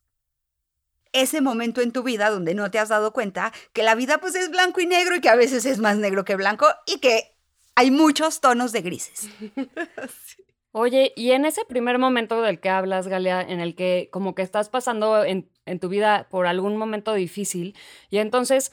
Ese 1.13 1.41
momento 1.41 1.81
en 1.81 1.91
tu 1.91 2.03
vida 2.03 2.29
donde 2.29 2.55
no 2.55 2.71
te 2.71 2.79
has 2.79 2.89
dado 2.89 3.13
cuenta 3.13 3.53
que 3.71 3.83
la 3.83 3.95
vida 3.95 4.17
pues 4.17 4.35
es 4.35 4.49
blanco 4.49 4.81
y 4.81 4.87
negro 4.87 5.15
y 5.15 5.21
que 5.21 5.29
a 5.29 5.35
veces 5.35 5.65
es 5.65 5.79
más 5.79 5.97
negro 5.97 6.25
que 6.25 6.35
blanco 6.35 6.67
y 6.85 6.99
que 6.99 7.37
hay 7.75 7.91
muchos 7.91 8.41
tonos 8.41 8.71
de 8.71 8.81
grises. 8.81 9.29
Oye, 10.75 11.13
y 11.15 11.33
en 11.33 11.45
ese 11.45 11.65
primer 11.65 11.99
momento 11.99 12.41
del 12.41 12.59
que 12.59 12.67
hablas, 12.67 13.07
Galia, 13.07 13.41
en 13.41 13.59
el 13.59 13.75
que 13.75 14.09
como 14.11 14.33
que 14.33 14.41
estás 14.41 14.69
pasando 14.69 15.23
en, 15.23 15.47
en 15.67 15.79
tu 15.79 15.87
vida 15.87 16.25
por 16.31 16.47
algún 16.47 16.77
momento 16.77 17.13
difícil, 17.13 17.75
y 18.09 18.17
entonces 18.17 18.71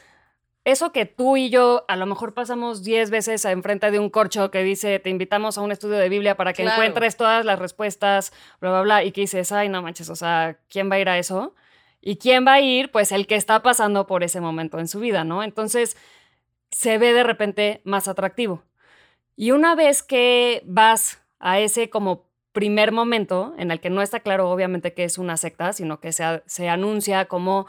eso 0.65 0.93
que 0.93 1.05
tú 1.05 1.37
y 1.37 1.51
yo 1.51 1.85
a 1.89 1.97
lo 1.97 2.07
mejor 2.07 2.33
pasamos 2.33 2.83
10 2.85 3.11
veces 3.11 3.45
enfrente 3.45 3.91
de 3.91 3.99
un 3.99 4.09
corcho 4.09 4.51
que 4.51 4.63
dice, 4.63 4.99
te 4.99 5.11
invitamos 5.11 5.59
a 5.59 5.61
un 5.61 5.73
estudio 5.73 5.99
de 5.99 6.09
Biblia 6.09 6.39
para 6.39 6.55
que 6.55 6.63
Claro. 6.63 6.81
encuentres 6.81 7.19
todas 7.19 7.45
las 7.45 7.59
respuestas, 7.59 8.33
bla, 8.61 8.71
bla, 8.71 8.81
bla, 8.81 9.05
y 9.05 9.13
que 9.13 9.21
dices, 9.21 9.53
ay, 9.53 9.69
no 9.69 9.83
manches, 9.83 10.09
o 10.09 10.17
sea, 10.17 10.59
¿quién 10.71 10.91
va 10.91 10.95
a 10.95 11.01
ir 11.01 11.09
a 11.11 11.19
eso? 11.19 11.55
¿Y 12.01 12.17
quién 12.17 12.47
va 12.47 12.55
a 12.55 12.61
ir? 12.63 12.91
Pues 12.91 13.13
el 13.13 13.27
que 13.27 13.35
está 13.35 13.61
pasando 13.63 14.07
por 14.07 14.23
ese 14.23 14.41
momento 14.41 14.79
en 14.79 14.89
su 14.89 15.01
vida, 15.01 15.23
¿no? 15.23 15.43
Entonces 15.43 15.99
se 16.71 16.97
ve 16.97 17.13
de 17.13 17.25
repente 17.25 17.83
más 17.85 18.09
atractivo. 18.09 18.63
Y 19.37 19.51
una 19.51 19.75
vez 19.75 20.03
que 20.03 20.63
vas 20.65 21.20
a 21.41 21.59
ese 21.59 21.91
como 21.91 22.29
primer 22.53 22.93
momento, 22.93 23.55
en 23.59 23.71
el 23.71 23.81
que 23.81 23.91
no 23.91 24.03
está 24.03 24.21
claro 24.21 24.51
obviamente 24.51 24.93
que 24.95 25.05
es 25.05 25.19
una 25.19 25.37
secta, 25.37 25.73
sino 25.73 26.01
que 26.01 26.13
se, 26.13 26.43
se 26.47 26.69
anuncia 26.69 27.27
como 27.27 27.67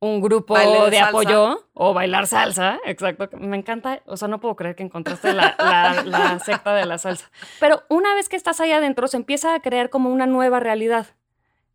un 0.00 0.20
grupo 0.20 0.54
Baile 0.54 0.90
de 0.90 0.98
apoyo 0.98 1.64
o 1.72 1.94
bailar 1.94 2.26
salsa, 2.26 2.78
exacto. 2.84 3.28
Me 3.38 3.56
encanta, 3.56 4.02
o 4.06 4.16
sea, 4.16 4.28
no 4.28 4.38
puedo 4.40 4.54
creer 4.56 4.74
que 4.76 4.82
encontraste 4.82 5.32
la, 5.32 5.56
la- 5.58 6.02
la 6.04 6.38
secta 6.40 6.74
de 6.74 6.84
la 6.84 6.98
salsa. 6.98 7.30
Pero 7.58 7.82
una 7.88 8.14
vez 8.14 8.28
que 8.28 8.36
estás 8.36 8.60
ahí 8.60 8.72
adentro, 8.72 9.06
se 9.08 9.16
empieza 9.16 9.54
a 9.54 9.60
crear 9.60 9.88
como 9.90 10.10
una 10.10 10.26
nueva 10.26 10.60
realidad. 10.60 11.06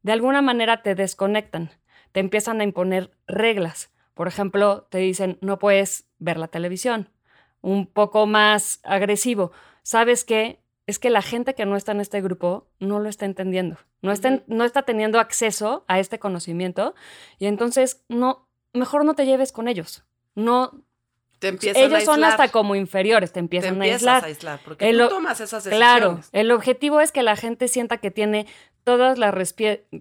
De 0.03 0.11
alguna 0.11 0.41
manera 0.41 0.83
te 0.83 0.93
desconectan, 0.95 1.71
te 2.11 2.19
empiezan 2.19 2.61
a 2.61 2.63
imponer 2.65 3.11
reglas. 3.27 3.91
Por 4.13 4.27
ejemplo, 4.27 4.83
te 4.91 4.99
dicen, 4.99 5.37
no 5.41 5.57
puedes 5.57 6.05
ver 6.19 6.37
la 6.37 6.49
televisión. 6.49 7.09
Un 7.61 7.87
poco 7.87 8.25
más 8.27 8.79
agresivo. 8.83 9.51
¿Sabes 9.81 10.23
qué? 10.23 10.59
Es 10.89 10.97
que 10.97 11.11
la 11.11 11.21
gente 11.21 11.53
que 11.53 11.67
no 11.67 11.75
está 11.75 11.91
en 11.91 11.99
este 11.99 12.19
grupo 12.19 12.67
no 12.79 12.97
lo 12.99 13.09
está 13.09 13.25
entendiendo. 13.25 13.77
No 14.01 14.11
está, 14.11 14.41
no 14.47 14.63
está 14.63 14.81
teniendo 14.81 15.19
acceso 15.19 15.85
a 15.87 15.99
este 15.99 16.17
conocimiento. 16.17 16.95
Y 17.37 17.45
entonces, 17.45 18.01
no, 18.09 18.49
mejor 18.73 19.05
no 19.05 19.13
te 19.13 19.27
lleves 19.27 19.51
con 19.51 19.67
ellos. 19.67 20.03
No, 20.33 20.71
Te 21.37 21.49
a 21.49 21.51
ellos 21.75 22.05
son 22.05 22.23
hasta 22.23 22.47
como 22.47 22.73
inferiores, 22.73 23.29
te 23.29 23.33
Te 23.35 23.39
empiezan 23.41 23.79
a 23.79 23.85
aislar. 23.85 24.23
a 24.23 24.25
aislar. 24.25 24.61
Porque 24.65 24.89
El 24.89 24.97
tú 24.97 25.09
tomas 25.09 25.39
esas 25.39 25.63
decisiones. 25.63 25.77
Claro, 25.77 26.21
el 26.31 26.51
objetivo 26.51 27.01
es 27.01 27.11
que 27.11 27.21
la 27.21 27.35
gente 27.35 27.67
sienta 27.67 27.97
que 27.97 28.09
tiene 28.09 28.47
todas 28.83 29.19
las, 29.19 29.55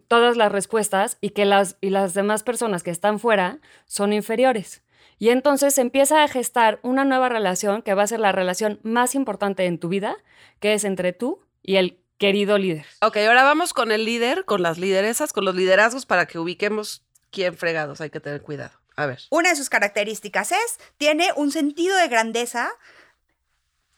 todas 0.06 0.38
las 0.38 0.50
respuestas 0.50 1.18
y 1.20 1.30
que 1.30 1.44
las, 1.44 1.76
y 1.82 1.90
las 1.90 2.14
demás 2.14 2.44
personas 2.44 2.82
que 2.82 2.90
están 2.90 3.18
fuera 3.18 3.58
son 3.84 4.14
inferiores. 4.14 4.82
Y 5.18 5.30
entonces 5.30 5.74
se 5.74 5.80
empieza 5.80 6.22
a 6.22 6.28
gestar 6.28 6.78
una 6.82 7.04
nueva 7.04 7.28
relación 7.28 7.82
que 7.82 7.94
va 7.94 8.04
a 8.04 8.06
ser 8.06 8.20
la 8.20 8.32
relación 8.32 8.78
más 8.82 9.14
importante 9.14 9.66
en 9.66 9.78
tu 9.78 9.88
vida, 9.88 10.16
que 10.60 10.74
es 10.74 10.84
entre 10.84 11.12
tú 11.12 11.40
y 11.62 11.76
el 11.76 11.98
querido 12.18 12.58
líder. 12.58 12.86
Ok, 13.00 13.16
ahora 13.18 13.42
vamos 13.44 13.72
con 13.72 13.92
el 13.92 14.04
líder, 14.04 14.44
con 14.44 14.62
las 14.62 14.78
lideresas, 14.78 15.32
con 15.32 15.44
los 15.44 15.54
liderazgos 15.54 16.06
para 16.06 16.26
que 16.26 16.38
ubiquemos 16.38 17.04
quién 17.30 17.56
fregados. 17.56 18.00
Hay 18.00 18.10
que 18.10 18.20
tener 18.20 18.42
cuidado. 18.42 18.72
A 18.96 19.06
ver. 19.06 19.20
Una 19.30 19.50
de 19.50 19.56
sus 19.56 19.68
características 19.68 20.52
es, 20.52 20.78
tiene 20.96 21.28
un 21.36 21.52
sentido 21.52 21.96
de 21.96 22.08
grandeza 22.08 22.70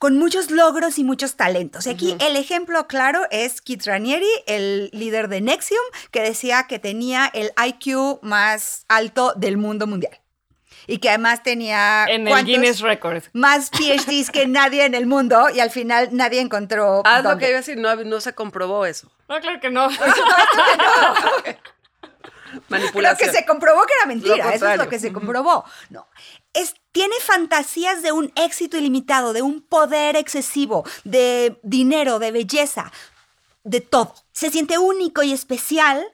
con 0.00 0.18
muchos 0.18 0.50
logros 0.50 0.98
y 0.98 1.04
muchos 1.04 1.36
talentos. 1.36 1.86
Y 1.86 1.90
aquí 1.90 2.16
el 2.20 2.36
ejemplo 2.36 2.86
claro 2.86 3.26
es 3.30 3.60
Kit 3.60 3.84
Ranieri, 3.84 4.30
el 4.46 4.88
líder 4.94 5.28
de 5.28 5.42
Nexium, 5.42 5.84
que 6.10 6.22
decía 6.22 6.66
que 6.66 6.78
tenía 6.78 7.30
el 7.34 7.52
IQ 7.66 8.22
más 8.22 8.86
alto 8.88 9.34
del 9.36 9.58
mundo 9.58 9.86
mundial. 9.86 10.18
Y 10.87 10.99
que 10.99 11.08
además 11.08 11.42
tenía 11.42 12.06
En 12.08 12.26
el. 12.28 12.44
Guinness 12.44 12.80
Record. 12.80 13.25
más 13.32 13.70
PhDs 13.78 14.30
que 14.30 14.46
nadie 14.46 14.84
en 14.84 14.94
el 14.94 15.06
mundo 15.06 15.49
y 15.54 15.60
al 15.60 15.70
final 15.70 16.08
nadie 16.12 16.40
encontró 16.40 17.02
Haz 17.04 17.25
lo 17.25 17.38
que 17.38 17.49
iba 17.49 17.58
a 17.58 17.60
decir, 17.60 17.76
no, 17.76 17.94
no 17.96 18.20
se 18.20 18.34
comprobó 18.34 18.87
eso. 18.87 19.10
No, 19.28 19.40
claro 19.40 19.60
que 19.60 19.70
no. 19.70 19.88
Manipulación. 22.68 23.30
que 23.30 23.37
se 23.37 23.44
comprobó 23.46 23.84
que 23.87 23.94
era 23.94 24.06
mentira, 24.06 24.46
Lo 24.46 24.50
eso 24.50 24.68
es 24.68 24.78
lo 24.78 24.88
que 24.88 24.99
se 24.99 25.12
comprobó. 25.12 25.64
No. 25.88 26.08
Es, 26.52 26.75
tiene 26.92 27.14
fantasías 27.20 28.02
de 28.02 28.12
un 28.12 28.32
éxito 28.34 28.76
ilimitado, 28.76 29.32
de 29.32 29.42
un 29.42 29.62
poder 29.62 30.16
excesivo, 30.16 30.84
de 31.04 31.60
dinero, 31.62 32.18
de 32.18 32.32
belleza, 32.32 32.92
de 33.64 33.80
todo. 33.80 34.14
Se 34.32 34.50
siente 34.50 34.78
único 34.78 35.22
y 35.22 35.32
especial 35.32 36.04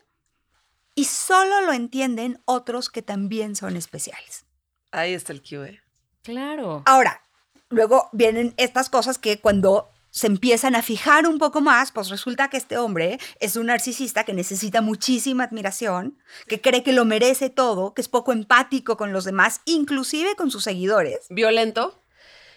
y 0.95 1.05
solo 1.05 1.61
lo 1.63 1.73
entienden 1.73 2.43
otros 2.45 2.91
que 2.91 3.03
también 3.03 3.57
son 3.57 3.77
especiales. 3.77 4.46
Ahí 4.93 5.13
está 5.15 5.33
el 5.33 5.43
QE. 5.43 5.81
claro. 6.23 6.83
Ahora, 6.87 7.23
luego 7.69 8.09
vienen 8.13 8.55
estas 8.57 8.89
cosas 8.91 9.19
que 9.19 9.41
cuando 9.41 9.91
se 10.11 10.29
empiezan 10.29 10.75
a 10.75 10.83
fijar 10.83 11.27
un 11.27 11.39
poco 11.39 11.61
más, 11.61 11.93
pues 11.93 12.09
resulta 12.09 12.49
que 12.49 12.57
este 12.57 12.79
hombre 12.79 13.19
es 13.39 13.57
un 13.57 13.67
narcisista 13.67 14.25
que 14.25 14.33
necesita 14.33 14.81
muchísima 14.81 15.45
admiración, 15.45 16.19
que 16.49 16.61
cree 16.63 16.83
que 16.83 16.93
lo 16.95 17.05
merece 17.05 17.51
todo, 17.51 17.93
que 17.93 18.01
es 18.01 18.09
poco 18.09 18.33
empático 18.33 18.97
con 18.97 19.13
los 19.13 19.25
demás, 19.25 19.61
inclusive 19.67 20.35
con 20.35 20.51
sus 20.51 20.65
seguidores. 20.65 21.27
Violento. 21.29 22.01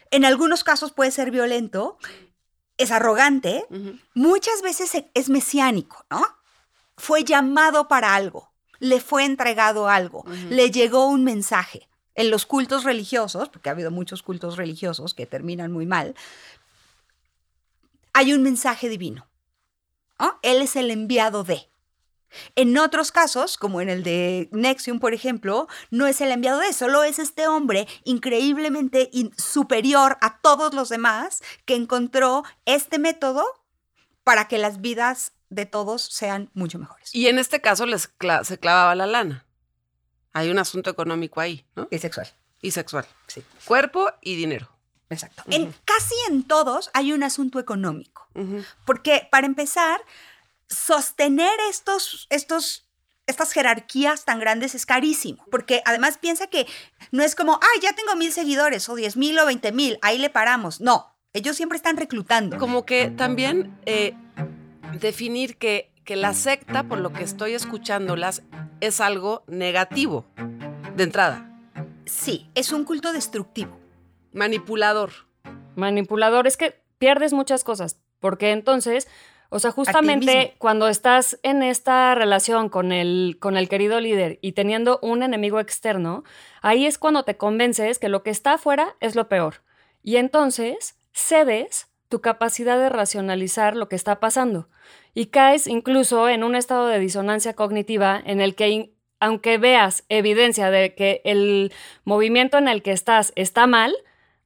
En 0.10 0.24
algunos 0.24 0.64
casos 0.64 0.94
puede 0.94 1.12
ser 1.12 1.32
violento, 1.32 1.98
es 2.78 2.92
arrogante, 2.92 3.66
muchas 4.14 4.62
veces 4.62 4.96
e- 4.96 5.12
es 5.14 5.28
mesiánico, 5.30 6.06
¿no? 6.10 6.22
Fue 6.96 7.26
llamado 7.26 7.90
para 7.90 8.16
algo, 8.16 8.54
le 8.80 9.02
fue 9.02 9.26
entregado 9.26 9.90
algo, 9.90 10.24
le 10.50 10.72
llegó 10.72 11.08
un 11.08 11.26
mensaje. 11.26 11.89
En 12.20 12.32
los 12.32 12.46
cultos 12.46 12.84
religiosos, 12.84 13.50
porque 13.50 13.70
ha 13.70 13.72
habido 13.72 13.92
muchos 13.92 14.24
cultos 14.24 14.58
religiosos 14.58 15.14
que 15.14 15.26
terminan 15.26 15.72
muy 15.72 15.86
mal, 15.86 16.16
hay 18.14 18.34
un 18.34 18.44
mensaje 18.44 18.90
divino. 18.90 19.28
¿no? 20.20 20.38
Él 20.42 20.62
es 20.62 20.76
el 20.76 20.92
enviado 20.92 21.44
de. 21.44 21.70
En 22.56 22.78
otros 22.78 23.12
casos, 23.12 23.58
como 23.58 23.82
en 23.82 23.90
el 23.90 24.04
de 24.04 24.50
Nexium, 24.52 25.00
por 25.00 25.14
ejemplo, 25.16 25.68
no 25.90 26.06
es 26.06 26.22
el 26.22 26.32
enviado 26.32 26.60
de, 26.60 26.74
solo 26.74 27.04
es 27.04 27.18
este 27.18 27.48
hombre 27.48 27.88
increíblemente 28.04 29.10
in- 29.14 29.32
superior 29.36 30.18
a 30.22 30.40
todos 30.40 30.74
los 30.76 30.90
demás 30.90 31.42
que 31.66 31.74
encontró 31.76 32.44
este 32.66 33.00
método 33.00 33.44
para 34.24 34.48
que 34.48 34.60
las 34.60 34.80
vidas 34.82 35.32
de 35.50 35.66
todos 35.66 36.04
sean 36.04 36.52
mucho 36.54 36.78
mejores. 36.78 37.16
Y 37.16 37.28
en 37.28 37.40
este 37.40 37.62
caso 37.62 37.88
les 37.88 38.14
se 38.44 38.60
clavaba 38.60 38.94
la 38.94 39.08
lana. 39.08 39.46
Hay 40.34 40.50
un 40.50 40.60
asunto 40.60 40.90
económico 40.90 41.42
ahí, 41.42 41.66
¿no? 41.76 41.88
Y 41.92 41.98
sexual. 42.00 42.28
Y 42.62 42.72
sexual. 42.72 43.06
Sí, 43.28 43.44
Cuerpo 43.66 44.12
y 44.22 44.36
dinero. 44.36 44.70
exacto. 45.10 45.44
En 45.48 45.74
casi 45.86 46.16
en 46.30 46.44
todos 46.44 46.90
hay 46.94 47.14
un 47.14 47.24
asunto 47.24 47.60
económico. 47.60 48.28
Porque 48.86 49.28
para 49.32 49.48
empezar, 49.48 50.02
sostener 50.68 51.52
estos, 51.70 52.28
estos, 52.30 52.88
estas 53.28 53.52
jerarquías 53.52 54.24
tan 54.26 54.40
grandes 54.40 54.76
es 54.76 54.86
carísimo. 54.86 55.44
Porque 55.52 55.82
además 55.86 56.18
piensa 56.18 56.48
que 56.48 56.68
no 57.12 57.24
es 57.24 57.36
como, 57.36 57.60
ay, 57.62 57.82
ya 57.82 57.94
tengo 57.94 58.16
mil 58.16 58.32
seguidores 58.32 58.88
o 58.88 58.96
diez 58.96 59.18
mil 59.18 59.38
o 59.40 59.46
veinte 59.46 59.72
mil, 59.72 59.98
ahí 60.02 60.18
le 60.18 60.30
paramos. 60.30 60.80
No, 60.80 61.16
ellos 61.34 61.58
siempre 61.58 61.76
están 61.78 61.98
reclutando. 61.98 62.58
Como 62.58 62.86
que 62.86 63.10
también 63.10 63.78
eh, 63.86 64.16
definir 65.00 65.58
que, 65.58 65.92
que 66.10 66.16
la 66.16 66.34
secta, 66.34 66.86
por 66.86 66.98
lo 66.98 67.14
que 67.14 67.22
estoy 67.22 67.54
escuchándolas, 67.54 68.42
es 68.82 69.00
algo 69.00 69.44
negativo 69.46 70.26
de 70.96 71.04
entrada. 71.04 71.48
Sí, 72.06 72.50
es 72.56 72.72
un 72.72 72.84
culto 72.84 73.14
destructivo. 73.14 73.80
Manipulador. 74.34 75.12
Manipulador, 75.76 76.48
es 76.48 76.58
que 76.58 76.82
pierdes 76.98 77.32
muchas 77.32 77.64
cosas, 77.64 78.02
porque 78.20 78.54
entonces, 78.54 79.08
o 79.50 79.60
sea, 79.60 79.70
justamente 79.70 80.56
cuando 80.58 80.88
estás 80.88 81.40
en 81.44 81.62
esta 81.62 82.16
relación 82.16 82.70
con 82.70 82.92
el, 82.92 83.38
con 83.40 83.56
el 83.56 83.70
querido 83.70 84.00
líder 84.00 84.40
y 84.42 84.54
teniendo 84.54 84.98
un 85.04 85.22
enemigo 85.22 85.60
externo, 85.60 86.24
ahí 86.64 86.88
es 86.88 86.98
cuando 86.98 87.22
te 87.22 87.38
convences 87.38 88.00
que 88.00 88.10
lo 88.10 88.24
que 88.24 88.32
está 88.32 88.54
afuera 88.54 88.96
es 89.00 89.16
lo 89.16 89.30
peor. 89.30 89.62
Y 90.02 90.16
entonces 90.16 90.96
cedes 91.14 91.88
tu 92.08 92.20
capacidad 92.20 92.80
de 92.80 92.90
racionalizar 92.90 93.76
lo 93.76 93.90
que 93.90 93.96
está 93.96 94.20
pasando 94.20 94.70
y 95.14 95.28
caes 95.28 95.68
incluso 95.68 96.30
en 96.30 96.44
un 96.44 96.56
estado 96.56 96.88
de 96.88 97.00
disonancia 97.00 97.54
cognitiva 97.54 98.22
en 98.26 98.42
el 98.42 98.56
que 98.56 98.92
aunque 99.20 99.58
veas 99.58 100.06
evidencia 100.10 100.72
de 100.72 100.96
que 100.96 101.22
el 101.26 101.74
movimiento 102.06 102.58
en 102.58 102.68
el 102.70 102.82
que 102.82 102.92
estás 102.92 103.34
está 103.36 103.68
mal, 103.68 103.94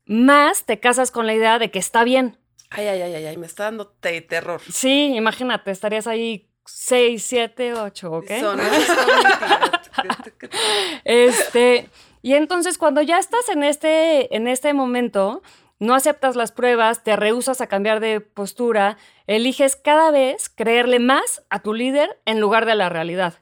más 0.06 0.66
te 0.66 0.80
casas 0.80 1.12
con 1.12 1.28
la 1.28 1.34
idea 1.36 1.60
de 1.60 1.70
que 1.70 1.78
está 1.80 2.04
bien. 2.04 2.38
Ay, 2.72 2.88
ay, 2.88 3.02
ay, 3.04 3.14
ay, 3.14 3.26
ay, 3.28 3.38
me 3.38 3.46
está 3.46 3.66
dando 3.66 3.88
te- 3.88 4.22
terror. 4.22 4.62
Sí, 4.72 5.14
imagínate, 5.16 5.70
estarías 5.70 6.08
ahí 6.08 6.50
6, 6.66 7.24
7, 7.24 7.74
8, 7.76 8.12
¿ok? 8.12 8.26
Cognitiva. 8.42 9.82
Este, 11.04 11.90
y 12.22 12.34
entonces 12.34 12.78
cuando 12.78 13.02
ya 13.02 13.20
estás 13.20 13.48
en 13.50 13.64
este, 13.64 14.36
en 14.36 14.48
este 14.48 14.74
momento, 14.74 15.42
no 15.84 15.96
aceptas 15.96 16.36
las 16.36 16.52
pruebas, 16.52 17.04
te 17.04 17.16
rehusas 17.16 17.62
a 17.62 17.68
cambiar 17.68 18.00
de 18.00 18.22
postura, 18.22 18.98
eliges 19.28 19.76
cada 19.76 20.12
vez 20.12 20.50
creerle 20.50 21.00
más 21.00 21.44
a 21.50 21.60
tu 21.60 21.74
líder 21.74 22.20
en 22.26 22.40
lugar 22.40 22.66
de 22.66 22.76
la 22.76 22.90
realidad. 22.90 23.36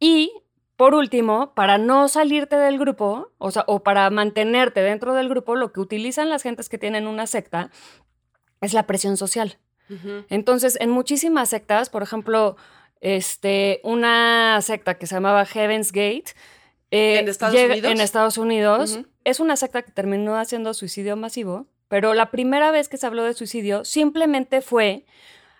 Y, 0.00 0.32
por 0.76 0.94
último, 0.94 1.54
para 1.54 1.78
no 1.78 2.08
salirte 2.08 2.56
del 2.56 2.78
grupo, 2.78 3.32
o 3.38 3.50
sea, 3.50 3.64
o 3.66 3.82
para 3.82 4.10
mantenerte 4.10 4.80
dentro 4.80 5.14
del 5.14 5.28
grupo, 5.28 5.56
lo 5.56 5.72
que 5.72 5.80
utilizan 5.80 6.28
las 6.28 6.42
gentes 6.42 6.68
que 6.68 6.78
tienen 6.78 7.06
una 7.06 7.26
secta 7.26 7.70
es 8.60 8.74
la 8.74 8.86
presión 8.86 9.16
social. 9.16 9.58
Entonces, 10.28 10.76
en 10.80 10.90
muchísimas 10.90 11.48
sectas, 11.48 11.88
por 11.88 12.02
ejemplo, 12.02 12.56
este, 13.00 13.80
una 13.84 14.60
secta 14.60 14.98
que 14.98 15.06
se 15.06 15.14
llamaba 15.14 15.46
Heaven's 15.46 15.92
Gate. 15.92 16.34
Eh, 16.90 17.18
¿En 17.18 17.28
Estados 17.28 17.54
llega- 17.54 17.72
Unidos? 17.74 17.92
En 17.92 18.00
Estados 18.00 18.38
Unidos. 18.38 19.00
Es 19.24 19.40
una 19.40 19.56
secta 19.56 19.82
que 19.82 19.92
terminó 19.92 20.36
haciendo 20.36 20.72
suicidio 20.74 21.16
masivo, 21.16 21.66
pero 21.88 22.14
la 22.14 22.30
primera 22.30 22.70
vez 22.70 22.88
que 22.88 22.96
se 22.96 23.06
habló 23.06 23.24
de 23.24 23.34
suicidio 23.34 23.84
simplemente 23.84 24.60
fue, 24.62 25.04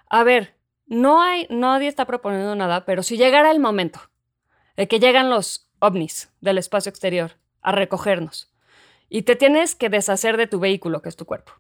a 0.09 0.25
ver, 0.25 0.55
no 0.87 1.21
hay, 1.23 1.47
nadie 1.51 1.89
está 1.89 2.07
proponiendo 2.07 2.55
nada, 2.55 2.85
pero 2.87 3.03
si 3.03 3.17
llegara 3.19 3.51
el 3.51 3.61
momento 3.61 4.01
de 4.77 4.89
que 4.89 5.01
llegan 5.01 5.29
los 5.29 5.69
ovnis 5.81 6.31
del 6.41 6.57
espacio 6.59 6.91
exterior 6.91 7.33
a 7.61 7.73
recogernos 7.73 8.51
y 9.11 9.23
te 9.23 9.37
tienes 9.37 9.75
que 9.75 9.89
deshacer 9.91 10.37
de 10.39 10.47
tu 10.47 10.61
vehículo, 10.61 11.03
que 11.03 11.09
es 11.11 11.17
tu 11.17 11.27
cuerpo, 11.27 11.53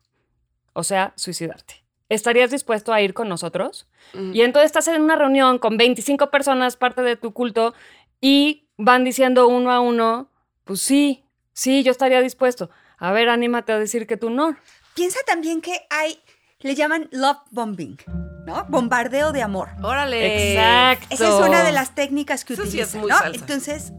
o 0.72 0.82
sea, 0.82 1.12
suicidarte. 1.16 1.84
¿Estarías 2.08 2.50
dispuesto 2.50 2.92
a 2.94 3.02
ir 3.02 3.12
con 3.12 3.28
nosotros? 3.28 3.86
Ujú. 4.14 4.30
Y 4.32 4.40
entonces 4.40 4.66
estás 4.66 4.88
en 4.88 5.02
una 5.02 5.16
reunión 5.16 5.58
con 5.58 5.76
25 5.76 6.30
personas, 6.30 6.76
parte 6.76 7.02
de 7.02 7.16
tu 7.16 7.32
culto, 7.34 7.74
y 8.20 8.67
van 8.78 9.04
diciendo 9.04 9.48
uno 9.48 9.70
a 9.70 9.80
uno, 9.80 10.30
pues 10.64 10.80
sí, 10.80 11.24
sí, 11.52 11.82
yo 11.82 11.90
estaría 11.90 12.22
dispuesto. 12.22 12.70
A 12.96 13.12
ver, 13.12 13.28
anímate 13.28 13.72
a 13.72 13.78
decir 13.78 14.06
que 14.06 14.16
tú 14.16 14.30
no. 14.30 14.56
Piensa 14.94 15.18
también 15.26 15.60
que 15.60 15.86
hay, 15.90 16.20
le 16.60 16.74
llaman 16.74 17.08
love 17.12 17.38
bombing, 17.50 17.98
¿no? 18.46 18.64
Bombardeo 18.68 19.32
de 19.32 19.42
amor. 19.42 19.68
Órale. 19.82 20.52
Exacto. 20.54 21.06
Esa 21.10 21.28
es 21.28 21.46
una 21.46 21.62
de 21.62 21.72
las 21.72 21.94
técnicas 21.94 22.44
que 22.44 22.54
Eso 22.54 22.62
sí 22.62 22.68
utilizan, 22.68 22.88
es 22.88 23.02
muy 23.02 23.10
¿no? 23.10 23.18
salsa. 23.18 23.40
Entonces, 23.40 23.92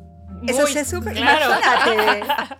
eso 0.48 0.67
se 0.67 0.86
sube. 0.86 1.13
claro. 1.13 1.45
Imagínate. 1.45 2.57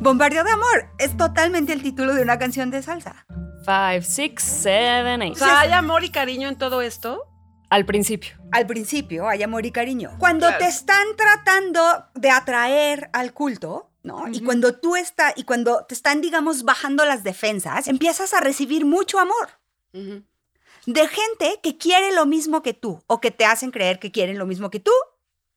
Bombardeo 0.00 0.44
de 0.44 0.50
amor 0.50 0.90
es 0.98 1.16
totalmente 1.16 1.72
el 1.72 1.82
título 1.82 2.14
de 2.14 2.22
una 2.22 2.38
canción 2.38 2.70
de 2.70 2.82
salsa. 2.82 3.26
Five, 3.64 4.02
six, 4.02 4.42
seven, 4.42 5.22
eight. 5.22 5.34
O 5.34 5.38
sea, 5.38 5.60
¿hay 5.60 5.72
amor 5.72 6.04
y 6.04 6.10
cariño 6.10 6.48
en 6.48 6.56
todo 6.56 6.82
esto? 6.82 7.22
Al 7.68 7.84
principio. 7.84 8.36
Al 8.52 8.66
principio 8.66 9.28
hay 9.28 9.42
amor 9.42 9.66
y 9.66 9.72
cariño. 9.72 10.12
Cuando 10.18 10.46
Claro. 10.46 10.64
te 10.64 10.68
están 10.70 11.04
tratando 11.16 11.82
de 12.14 12.30
atraer 12.30 13.10
al 13.12 13.32
culto, 13.32 13.90
¿no? 14.02 14.28
Y 14.28 14.40
cuando 14.40 14.76
tú 14.78 14.94
estás, 14.94 15.32
y 15.36 15.42
cuando 15.44 15.84
te 15.84 15.94
están, 15.94 16.20
digamos, 16.20 16.62
bajando 16.62 17.04
las 17.04 17.24
defensas, 17.24 17.88
empiezas 17.88 18.32
a 18.34 18.40
recibir 18.40 18.84
mucho 18.84 19.18
amor 19.18 19.48
de 19.92 21.08
gente 21.08 21.58
que 21.62 21.76
quiere 21.76 22.12
lo 22.14 22.26
mismo 22.26 22.62
que 22.62 22.74
tú 22.74 23.02
o 23.08 23.20
que 23.20 23.30
te 23.32 23.44
hacen 23.44 23.70
creer 23.72 23.98
que 23.98 24.12
quieren 24.12 24.38
lo 24.38 24.46
mismo 24.46 24.70
que 24.70 24.78
tú. 24.80 24.92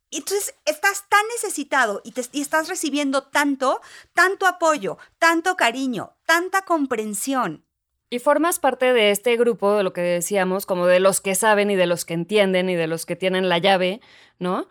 Y 0.10 0.18
Entonces 0.18 0.56
estás 0.66 1.08
tan 1.08 1.22
necesitado 1.36 2.02
y, 2.04 2.14
te- 2.14 2.26
y 2.32 2.42
estás 2.42 2.68
recibiendo 2.68 3.22
tanto, 3.28 3.80
tanto 4.16 4.48
apoyo, 4.48 4.98
tanto 5.20 5.56
cariño, 5.56 6.16
tanta 6.26 6.64
comprensión. 6.64 7.64
Y 8.10 8.20
formas 8.20 8.60
parte 8.60 8.92
de 8.92 9.12
este 9.12 9.38
grupo, 9.38 9.76
de 9.76 9.84
lo 9.84 9.94
que 9.94 10.02
decíamos, 10.02 10.66
como 10.66 10.88
de 10.88 11.00
los 11.00 11.22
que 11.22 11.36
saben 11.36 11.70
y 11.70 11.76
de 11.76 11.86
los 11.86 12.06
que 12.06 12.16
entienden 12.16 12.70
y 12.70 12.76
de 12.76 12.88
los 12.88 13.06
que 13.06 13.16
tienen 13.16 13.50
la 13.50 13.60
llave, 13.60 14.02
¿no? 14.40 14.68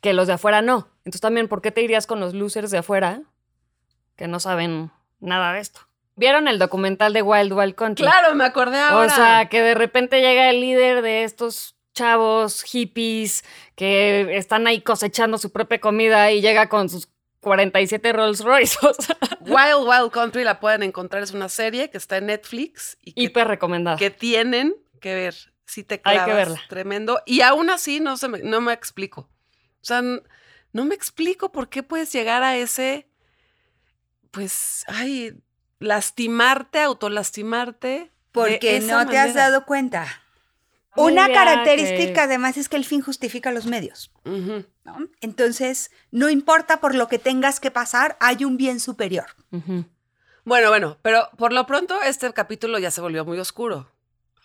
Que 0.00 0.12
los 0.12 0.26
de 0.26 0.32
afuera 0.32 0.62
no. 0.62 0.88
Entonces 1.04 1.20
también, 1.20 1.46
¿por 1.46 1.62
qué 1.62 1.70
te 1.70 1.82
irías 1.82 2.06
con 2.06 2.18
los 2.18 2.34
losers 2.34 2.72
de 2.72 2.78
afuera 2.78 3.22
que 4.16 4.26
no 4.26 4.40
saben 4.40 4.90
nada 5.20 5.52
de 5.52 5.60
esto? 5.60 5.80
¿Vieron 6.16 6.48
el 6.48 6.58
documental 6.58 7.12
de 7.12 7.22
Wild 7.22 7.52
Wild 7.52 7.74
Country? 7.74 8.04
Claro, 8.04 8.34
me 8.34 8.44
acordé 8.44 8.78
ahora. 8.78 9.06
O 9.06 9.14
sea, 9.14 9.48
que 9.48 9.62
de 9.62 9.74
repente 9.74 10.20
llega 10.20 10.50
el 10.50 10.60
líder 10.60 11.02
de 11.02 11.24
estos 11.24 11.76
chavos 11.94 12.62
hippies 12.62 13.44
que 13.76 14.36
están 14.36 14.66
ahí 14.66 14.80
cosechando 14.80 15.38
su 15.38 15.52
propia 15.52 15.80
comida 15.80 16.30
y 16.32 16.40
llega 16.40 16.68
con 16.68 16.88
sus 16.88 17.08
47 17.42 18.12
Rolls 18.12 18.40
Royce. 18.40 18.78
O 18.82 18.94
sea, 18.94 19.16
Wild 19.40 19.86
Wild 19.86 20.10
Country 20.12 20.44
la 20.44 20.60
pueden 20.60 20.82
encontrar, 20.82 21.22
es 21.22 21.32
una 21.32 21.48
serie 21.50 21.90
que 21.90 21.98
está 21.98 22.16
en 22.16 22.26
Netflix 22.26 22.96
y 23.02 23.12
que, 23.12 23.22
hiper 23.22 23.48
recomendada. 23.48 23.98
que 23.98 24.10
tienen 24.10 24.74
que 25.00 25.14
ver. 25.14 25.34
Si 25.66 25.84
te 25.84 26.00
Hay 26.04 26.18
que 26.18 26.24
clavas, 26.24 26.36
verla. 26.36 26.60
tremendo. 26.68 27.20
Y 27.26 27.40
aún 27.40 27.68
así 27.70 28.00
no, 28.00 28.16
se 28.16 28.28
me, 28.28 28.38
no 28.40 28.60
me 28.60 28.72
explico. 28.72 29.22
O 29.80 29.84
sea, 29.84 30.02
no 30.02 30.84
me 30.84 30.94
explico 30.94 31.50
por 31.52 31.68
qué 31.68 31.82
puedes 31.82 32.12
llegar 32.12 32.42
a 32.42 32.56
ese, 32.56 33.08
pues, 34.30 34.84
ay, 34.86 35.34
lastimarte, 35.78 36.80
autolastimarte. 36.80 38.12
Porque 38.32 38.80
no 38.80 39.06
te 39.06 39.18
has 39.18 39.34
dado 39.34 39.66
cuenta. 39.66 40.21
Una 40.96 41.26
característica 41.32 42.12
que- 42.14 42.20
además 42.20 42.56
es 42.56 42.68
que 42.68 42.76
el 42.76 42.84
fin 42.84 43.00
justifica 43.00 43.50
los 43.52 43.66
medios. 43.66 44.12
Entonces, 45.20 45.90
no 46.10 46.28
importa 46.28 46.80
por 46.80 46.94
lo 46.94 47.08
que 47.08 47.18
tengas 47.18 47.60
que 47.60 47.70
pasar, 47.70 48.16
hay 48.20 48.44
un 48.44 48.56
bien 48.56 48.80
superior. 48.80 49.26
Bueno, 50.44 50.68
bueno, 50.68 50.98
pero 51.02 51.28
por 51.38 51.52
lo 51.52 51.66
pronto 51.66 52.00
este 52.02 52.32
capítulo 52.32 52.78
ya 52.78 52.90
se 52.90 53.00
volvió 53.00 53.24
muy 53.24 53.38
oscuro. 53.38 53.88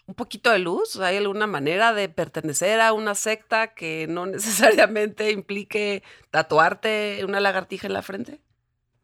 Un 0.05 0.15
poquito 0.15 0.51
de 0.51 0.59
luz, 0.59 0.95
¿hay 1.01 1.17
alguna 1.17 1.47
manera 1.47 1.91
de 1.93 2.07
pertenecer 2.07 2.79
a 2.79 2.93
una 2.93 3.13
secta 3.13 3.73
que 3.73 4.05
no 4.07 4.25
necesariamente 4.27 5.31
implique 5.31 6.01
tatuarte 6.31 7.19
una 7.25 7.39
lagartija 7.41 7.87
en 7.87 7.93
la 7.93 8.01
frente? 8.03 8.39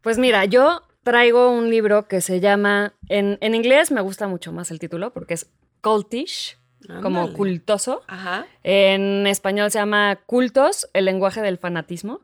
Pues 0.01 0.17
mira, 0.17 0.45
yo 0.45 0.83
traigo 1.03 1.49
un 1.49 1.69
libro 1.69 2.07
que 2.07 2.21
se 2.21 2.39
llama, 2.39 2.93
en, 3.09 3.37
en 3.41 3.55
inglés 3.55 3.91
me 3.91 3.99
gusta 4.01 4.27
mucho 4.27 4.53
más 4.53 4.71
el 4.71 4.79
título 4.79 5.11
porque 5.11 5.33
es 5.33 5.49
Cultish, 5.81 6.57
como 7.01 7.33
cultoso. 7.33 8.03
Ajá. 8.07 8.45
En 8.63 9.27
español 9.27 9.71
se 9.71 9.79
llama 9.79 10.17
Cultos, 10.25 10.89
el 10.93 11.05
lenguaje 11.05 11.41
del 11.41 11.57
fanatismo. 11.57 12.21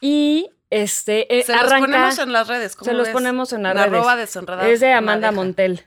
Y 0.00 0.50
este 0.70 1.38
eh, 1.38 1.42
Se 1.44 1.54
los 1.54 1.72
ponemos 1.72 2.18
en 2.18 2.32
las 2.32 2.48
redes. 2.48 2.76
¿cómo 2.76 2.90
se 2.90 2.94
los 2.94 3.06
ves? 3.08 3.12
ponemos 3.12 3.52
en 3.52 3.62
las 3.62 3.72
En 3.72 3.78
redes. 3.78 3.94
arroba 4.36 4.68
es 4.68 4.80
de 4.80 4.92
Amanda. 4.92 5.30
Montel. 5.32 5.84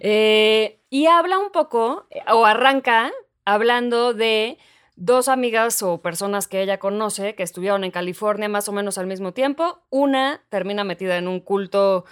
Eh, 0.00 0.80
y 0.90 1.06
habla 1.06 1.38
un 1.38 1.50
poco, 1.50 2.06
eh, 2.10 2.20
o 2.30 2.44
arranca 2.44 3.10
hablando 3.44 4.12
de 4.14 4.58
dos 4.96 5.28
amigas 5.28 5.82
o 5.82 6.02
personas 6.02 6.46
que 6.48 6.62
ella 6.62 6.78
conoce 6.78 7.34
que 7.34 7.42
estuvieron 7.42 7.82
en 7.84 7.90
California 7.90 8.48
más 8.48 8.68
o 8.68 8.72
menos 8.72 8.98
al 8.98 9.06
mismo 9.06 9.32
tiempo. 9.32 9.80
Una 9.90 10.42
termina 10.48 10.84
metida 10.84 11.16
en 11.16 11.28
un 11.28 11.40
culto 11.40 12.04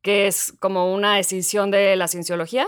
que 0.00 0.26
es 0.26 0.52
como 0.58 0.92
una 0.92 1.18
escisión 1.18 1.70
de 1.70 1.94
la 1.96 2.08
cienciología 2.08 2.66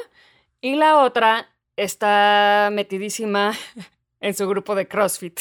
y 0.61 0.77
la 0.77 0.99
otra 0.99 1.49
está 1.77 2.71
metidísima 2.73 3.53
en 4.21 4.35
su 4.35 4.49
grupo 4.49 4.75
de 4.75 4.87
CrossFit. 4.89 5.41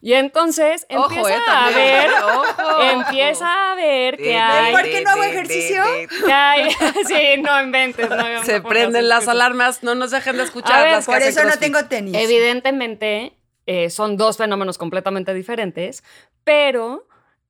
Y 0.00 0.12
entonces 0.12 0.86
Ojo, 0.90 1.06
empieza 1.12 1.34
eh, 1.38 1.42
a 1.48 1.70
ver, 1.70 2.10
Ojo. 2.22 2.82
empieza 2.82 3.72
a 3.72 3.74
ver 3.74 4.16
que 4.16 4.36
hay 4.36 4.72
¿Por 4.72 4.82
qué 4.84 5.00
no 5.02 5.10
hago 5.10 5.24
ejercicio? 5.24 5.82
que 6.24 6.32
hay- 6.32 6.70
sí, 7.08 7.42
no 7.42 7.60
inventes. 7.60 8.08
No, 8.08 8.44
Se 8.44 8.60
prenden 8.60 9.08
las 9.08 9.26
alarmas, 9.26 9.82
no 9.82 9.96
nos 9.96 10.12
dejen 10.12 10.36
de 10.36 10.44
escuchar. 10.44 10.84
ver, 10.84 10.92
las 10.92 11.06
Por 11.06 11.20
eso 11.20 11.42
no 11.42 11.56
tengo 11.58 11.84
tenis. 11.86 12.14
Evidentemente, 12.16 13.32
eh, 13.66 13.90
son 13.90 14.16
dos 14.16 14.36
fenómenos 14.36 14.78
completamente 14.78 15.34
diferentes, 15.34 16.04
pero 16.44 17.08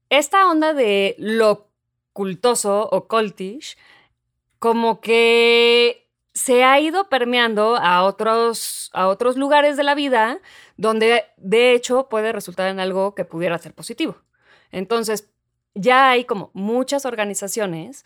esta 0.09 0.47
onda 0.49 0.73
de 0.73 1.17
lo 1.19 1.69
cultoso 2.15 2.89
o 2.91 3.07
cultish, 3.09 3.77
como 4.59 5.03
que 5.03 6.08
se 6.39 6.63
ha 6.63 6.79
ido 6.79 7.09
permeando 7.09 7.77
a 7.77 8.05
otros, 8.05 8.91
a 8.93 9.09
otros 9.09 9.37
lugares 9.37 9.77
de 9.77 9.83
la 9.83 9.97
vida 9.97 10.41
donde 10.77 11.25
de 11.37 11.73
hecho 11.73 12.09
puede 12.09 12.33
resultar 12.33 12.69
en 12.69 12.79
algo 12.79 13.17
que 13.17 13.25
pudiera 13.25 13.59
ser 13.59 13.75
positivo. 13.75 14.17
Entonces, 14.71 15.29
ya 15.75 16.11
hay 16.11 16.25
como 16.25 16.51
muchas 16.55 17.07
organizaciones 17.07 18.05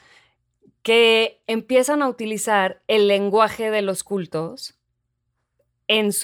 que 0.82 1.42
empiezan 1.46 2.00
a 2.00 2.08
utilizar 2.08 2.82
el 2.88 3.06
lenguaje 3.06 3.70
de 3.70 3.82
los 3.82 4.02
cultos 4.02 4.78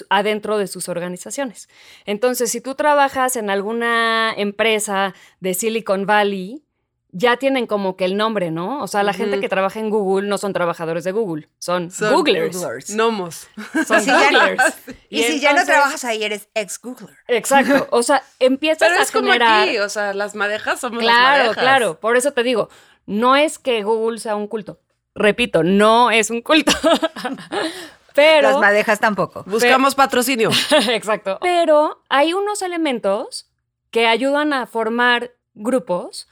adentro 0.09 0.57
de 0.57 0.65
sus 0.65 0.89
organizaciones. 0.89 1.69
Entonces, 2.07 2.49
si 2.49 2.59
tú 2.59 2.73
trabajas 2.73 3.35
en 3.35 3.51
alguna 3.51 4.33
empresa 4.35 5.13
de 5.41 5.53
Silicon 5.53 6.07
Valley, 6.07 6.63
ya 7.11 7.37
tienen 7.37 7.65
como 7.65 7.95
que 7.95 8.05
el 8.05 8.15
nombre, 8.17 8.51
¿no? 8.51 8.83
O 8.83 8.87
sea, 8.87 9.01
la 9.03 9.13
gente 9.13 9.39
que 9.39 9.49
trabaja 9.49 9.79
en 9.79 9.89
Google 9.89 10.27
no 10.27 10.37
son 10.37 10.53
trabajadores 10.53 11.03
de 11.03 11.11
Google, 11.11 11.49
son, 11.57 11.89
Son 11.89 12.13
Googlers. 12.13 12.55
Googlers. 12.55 12.95
Gnomos. 12.95 13.47
Son 13.87 13.99
Sí, 14.01 14.07
ya 14.07 14.31
no- 14.31 14.39
Googlers. 14.39 14.73
Y, 15.09 15.23
si 15.23 15.39
ya 15.39 15.53
no 15.53 15.65
trabajas 15.65 16.05
ahí, 16.05 16.23
eres 16.23 16.49
ex-Googler. 16.53 17.17
Exacto. 17.27 17.87
O 17.91 18.03
sea, 18.03 18.21
empiezas 18.39 18.87
Pero 18.89 18.99
a 18.99 19.03
es 19.03 19.11
como 19.11 19.27
generar. 19.31 19.67
aquí, 19.67 19.79
o 19.79 19.89
sea, 19.89 20.13
las 20.13 20.35
madejas 20.35 20.79
somos 20.79 21.03
las 21.03 21.11
Claro, 21.11 21.43
madejas. 21.45 21.63
claro. 21.63 21.99
Por 21.99 22.15
eso 22.15 22.31
te 22.33 22.43
digo, 22.43 22.69
no 23.07 23.35
es 23.35 23.57
que 23.57 23.81
Google 23.83 24.19
sea 24.19 24.35
un 24.35 24.47
culto. 24.47 24.79
Repito, 25.15 25.63
no 25.63 26.11
es 26.11 26.29
un 26.29 26.41
culto. 26.43 26.71
Pero. 28.15 28.51
Las 28.51 28.59
madejas 28.59 28.99
tampoco. 28.99 29.43
Buscamos 29.45 29.95
patrocinio. 29.95 30.49
Exacto. 30.91 31.39
Pero 31.41 32.03
hay 32.09 32.33
unos 32.33 32.61
elementos 32.61 33.49
que 33.91 34.07
ayudan 34.07 34.53
a 34.53 34.65
formar 34.67 35.31
grupos 35.53 36.27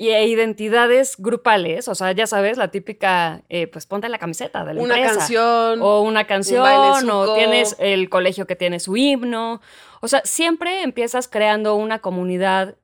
y 0.00 0.08
e 0.12 0.26
identidades 0.26 1.16
grupales. 1.18 1.86
O 1.86 1.94
sea, 1.94 2.12
ya 2.12 2.26
sabes, 2.26 2.56
la 2.56 2.70
típica, 2.70 3.42
eh, 3.50 3.66
pues 3.66 3.84
ponte 3.84 4.08
la 4.08 4.16
camiseta 4.16 4.64
de 4.64 4.72
la 4.72 4.80
Una 4.80 4.94
empresa. 4.94 5.18
canción. 5.18 5.82
O 5.82 6.00
una 6.00 6.26
canción, 6.26 7.10
o 7.10 7.34
tienes 7.34 7.76
el 7.78 8.08
colegio 8.08 8.46
que 8.46 8.56
tiene 8.56 8.80
su 8.80 8.96
himno. 8.96 9.60
O 10.00 10.08
sea, 10.08 10.22
siempre 10.24 10.84
empiezas 10.84 11.28
creando 11.28 11.74
una 11.74 11.98
comunidad 11.98 12.76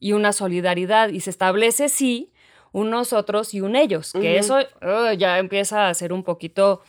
y 0.00 0.14
una 0.14 0.32
solidaridad 0.32 1.10
y 1.10 1.20
se 1.20 1.30
establece, 1.30 1.88
sí, 1.88 2.32
un 2.72 2.90
nosotros 2.90 3.54
y 3.54 3.60
un 3.60 3.76
ellos, 3.76 4.12
que 4.12 4.38
eso 4.38 4.58
uh, 4.58 5.12
ya 5.16 5.38
empieza 5.38 5.88
a 5.88 5.94
ser 5.94 6.12
un 6.12 6.24
poquito 6.24 6.82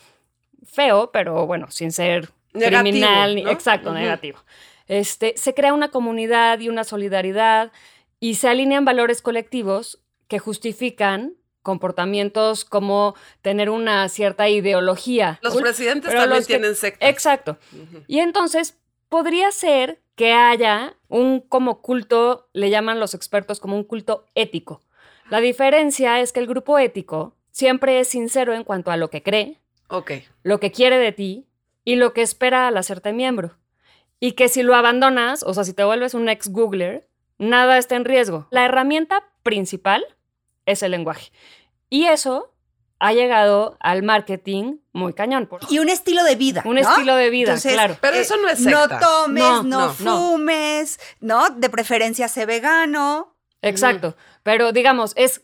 feo, 0.65 1.11
pero 1.11 1.45
bueno, 1.45 1.69
sin 1.69 1.91
ser 1.91 2.31
Negativo, 2.53 2.81
criminal, 2.81 3.43
¿no? 3.43 3.51
exacto, 3.51 3.93
negativo. 3.93 4.39
Este, 4.87 5.35
se 5.37 5.53
crea 5.53 5.73
una 5.73 5.89
comunidad 5.89 6.59
y 6.59 6.69
una 6.69 6.83
solidaridad 6.83 7.71
y 8.29 8.35
se 8.35 8.47
alinean 8.47 8.85
valores 8.85 9.21
colectivos 9.21 9.99
que 10.27 10.39
justifican 10.39 11.33
comportamientos 11.61 12.65
como 12.65 13.15
tener 13.41 13.69
una 13.69 14.07
cierta 14.09 14.49
ideología. 14.49 15.39
Los 15.43 15.55
presidentes 15.55 16.09
pero 16.09 16.21
también 16.21 16.37
los 16.39 16.47
que- 16.47 16.53
tienen 16.53 16.75
sectas. 16.75 17.09
Exacto. 17.09 17.57
Y 18.07 18.19
entonces 18.19 18.77
podría 19.09 19.51
ser 19.51 19.99
que 20.15 20.31
haya 20.33 20.95
un 21.07 21.41
como 21.41 21.81
culto, 21.81 22.47
le 22.53 22.69
llaman 22.69 22.99
los 22.99 23.13
expertos 23.13 23.59
como 23.59 23.75
un 23.75 23.83
culto 23.83 24.25
ético. 24.35 24.81
La 25.29 25.39
diferencia 25.41 26.19
es 26.21 26.31
que 26.31 26.39
el 26.39 26.47
grupo 26.47 26.77
ético 26.79 27.35
siempre 27.51 27.99
es 27.99 28.07
sincero 28.07 28.53
en 28.53 28.63
cuanto 28.63 28.91
a 28.91 28.97
lo 28.97 29.09
que 29.09 29.21
cree, 29.23 29.59
lo 30.43 30.59
que 30.59 30.71
quiere 30.71 30.97
de 30.97 31.11
ti 31.11 31.47
y 31.83 31.95
lo 31.95 32.13
que 32.13 32.21
espera 32.21 32.67
al 32.67 32.77
hacerte 32.77 33.11
miembro. 33.13 33.57
Y 34.19 34.31
que 34.33 34.47
si 34.49 34.63
lo 34.63 34.75
abandonas, 34.75 35.43
o 35.43 35.53
sea, 35.53 35.63
si 35.63 35.73
te 35.73 35.83
vuelves 35.83 36.13
un 36.13 36.29
ex 36.29 36.47
Googler, 36.47 37.07
nada 37.37 37.77
está 37.77 37.95
en 37.95 38.05
riesgo. 38.05 38.47
La 38.51 38.65
herramienta 38.65 39.23
principal 39.43 40.03
es 40.65 40.83
el 40.83 40.91
lenguaje. 40.91 41.31
Y 41.89 42.05
eso 42.05 42.51
ha 42.99 43.11
llegado 43.13 43.77
al 43.81 44.03
marketing 44.03 44.77
muy 44.93 45.13
cañón. 45.13 45.47
por- 45.47 45.59
Y 45.69 45.79
un 45.79 45.89
estilo 45.89 46.23
de 46.23 46.35
vida. 46.35 46.63
Un 46.65 46.75
¿no? 46.75 46.81
estilo 46.81 47.15
de 47.15 47.29
vida, 47.29 47.49
Entonces, 47.51 47.73
claro. 47.73 47.97
Pero 48.01 48.15
eso 48.17 48.37
no 48.37 48.47
es 48.47 48.59
No 48.61 48.79
secta. 48.81 48.99
tomes, 48.99 49.43
No, 49.43 49.63
no, 49.63 49.63
no, 49.63 49.87
no. 49.87 49.93
fumes, 49.93 50.99
¿no? 51.19 51.49
De 51.49 51.69
preferencia 51.69 52.27
sé 52.27 52.45
vegano. 52.45 53.35
Exacto. 53.61 54.15
Pero 54.43 54.71
digamos, 54.71 55.13
es 55.15 55.41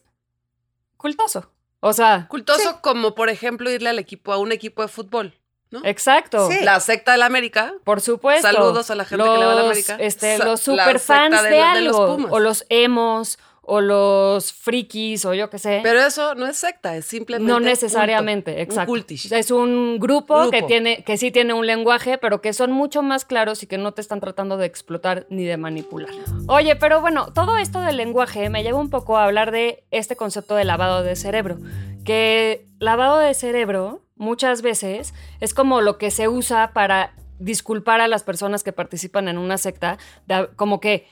cultoso. 0.97 1.51
O 1.80 1.93
sea, 1.93 2.27
Cultoso 2.30 2.80
como, 2.82 3.15
por 3.15 3.30
ejemplo, 3.30 3.69
irle 3.71 3.89
al 3.89 3.99
equipo, 3.99 4.32
a 4.32 4.38
un 4.38 4.51
equipo 4.51 4.84
de 4.84 4.88
fútbol, 4.88 5.39
¿no? 5.71 5.81
exacto. 5.84 6.49
Sí. 6.49 6.57
La 6.63 6.79
secta 6.79 7.13
del 7.13 7.23
América. 7.23 7.73
Por 7.84 8.01
supuesto. 8.01 8.47
Saludos 8.51 8.91
a 8.91 8.95
la 8.95 9.05
gente 9.05 9.23
que 9.23 9.38
le 9.38 9.45
va 9.45 9.51
a 9.51 9.55
la 9.55 9.62
América. 9.62 9.95
Este, 9.99 10.38
Sa- 10.38 10.45
los 10.45 10.67
la 10.67 10.84
superfans 10.86 11.41
de, 11.43 11.49
de- 11.49 11.55
de 11.55 11.81
los 11.81 11.95
algo. 11.97 12.15
Pumas. 12.17 12.31
o 12.31 12.39
los 12.39 12.65
emos, 12.69 13.39
o 13.63 13.79
los 13.79 14.51
frikis, 14.53 15.23
o 15.23 15.34
yo 15.36 15.49
qué 15.51 15.60
sé. 15.60 15.79
Pero 15.84 15.99
eso 16.01 16.34
no 16.36 16.47
es 16.47 16.57
secta, 16.57 16.97
es 16.97 17.05
simplemente. 17.05 17.47
no 17.47 17.57
culto. 17.57 17.69
necesariamente, 17.69 18.53
Un 18.53 18.60
exacto. 18.60 18.88
cultish. 18.91 19.31
Es 19.31 19.51
un 19.51 19.97
grupo, 19.99 20.49
que 20.49 20.57
Grupo. 20.57 20.67
tiene, 20.67 21.03
que 21.03 21.15
sí 21.15 21.31
tiene 21.31 21.53
un 21.53 21.65
lenguaje, 21.67 22.17
pero 22.17 22.41
que 22.41 22.53
son 22.53 22.71
mucho 22.71 23.01
más 23.03 23.23
claros 23.23 23.62
y 23.63 23.67
que 23.67 23.77
no 23.77 23.93
te 23.93 24.01
están 24.01 24.19
tratando 24.19 24.57
de 24.57 24.65
explotar 24.65 25.27
ni 25.29 25.45
de 25.45 25.57
manipular. 25.57 26.10
Oye, 26.47 26.75
pero 26.75 27.01
bueno, 27.01 27.31
todo 27.34 27.57
esto 27.57 27.81
del 27.81 27.97
lenguaje 27.97 28.49
me 28.49 28.63
lleva 28.63 28.79
un 28.79 28.89
poco 28.89 29.15
a 29.17 29.25
hablar 29.25 29.51
de 29.51 29.84
este 29.91 30.15
concepto 30.15 30.55
de 30.55 30.65
lavado 30.65 31.03
de 31.03 31.15
cerebro. 31.15 31.57
Que 32.03 32.65
lavado 32.79 33.19
de 33.19 33.34
cerebro 33.36 34.01
muchas 34.21 34.62
veces 34.62 35.13
es 35.39 35.53
como 35.53 35.81
lo 35.81 35.97
que 35.97 36.12
se 36.12 36.27
usa 36.27 36.71
para 36.73 37.13
disculpar 37.39 38.01
a 38.01 38.07
las 38.07 38.23
personas 38.23 38.63
que 38.63 38.71
participan 38.71 39.27
en 39.27 39.38
una 39.38 39.57
secta, 39.57 39.97
de- 40.27 40.47
como 40.55 40.79
que 40.79 41.07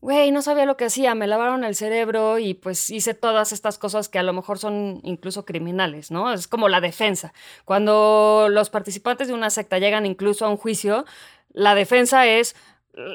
güey, 0.00 0.30
no 0.32 0.42
sabía 0.42 0.66
lo 0.66 0.76
que 0.76 0.84
hacía, 0.84 1.14
me 1.14 1.26
lavaron 1.26 1.64
el 1.64 1.74
cerebro 1.74 2.38
y 2.38 2.52
pues 2.52 2.90
hice 2.90 3.14
todas 3.14 3.52
estas 3.52 3.78
cosas 3.78 4.10
que 4.10 4.18
a 4.18 4.22
lo 4.22 4.34
mejor 4.34 4.58
son 4.58 5.00
incluso 5.02 5.46
criminales, 5.46 6.10
¿no? 6.10 6.30
Es 6.30 6.46
como 6.46 6.68
la 6.68 6.82
defensa. 6.82 7.32
Cuando 7.64 8.48
los 8.50 8.68
participantes 8.68 9.28
de 9.28 9.34
una 9.34 9.48
secta 9.48 9.78
llegan 9.78 10.04
incluso 10.04 10.44
a 10.44 10.50
un 10.50 10.58
juicio, 10.58 11.06
la 11.54 11.74
defensa 11.74 12.26
es, 12.26 12.54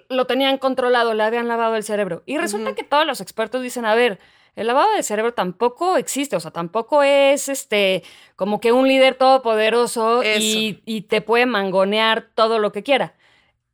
lo 0.09 0.25
tenían 0.25 0.57
controlado, 0.57 1.13
le 1.13 1.21
habían 1.21 1.47
lavado 1.47 1.75
el 1.75 1.83
cerebro. 1.83 2.23
Y 2.25 2.39
resulta 2.39 2.73
que 2.73 2.83
todos 2.83 3.05
los 3.05 3.21
expertos 3.21 3.61
dicen, 3.61 3.85
a 3.85 3.93
ver, 3.93 4.17
el 4.55 4.67
lavado 4.67 4.91
de 4.95 5.03
cerebro 5.03 5.33
tampoco 5.33 5.97
existe, 5.97 6.35
o 6.35 6.39
sea, 6.39 6.51
tampoco 6.51 7.03
es 7.03 7.49
este 7.49 8.03
como 8.35 8.59
que 8.59 8.71
un 8.71 8.87
líder 8.87 9.15
todopoderoso 9.15 10.21
y, 10.41 10.81
y 10.85 11.01
te 11.01 11.21
puede 11.21 11.45
mangonear 11.45 12.27
todo 12.35 12.59
lo 12.59 12.71
que 12.71 12.83
quiera. 12.83 13.13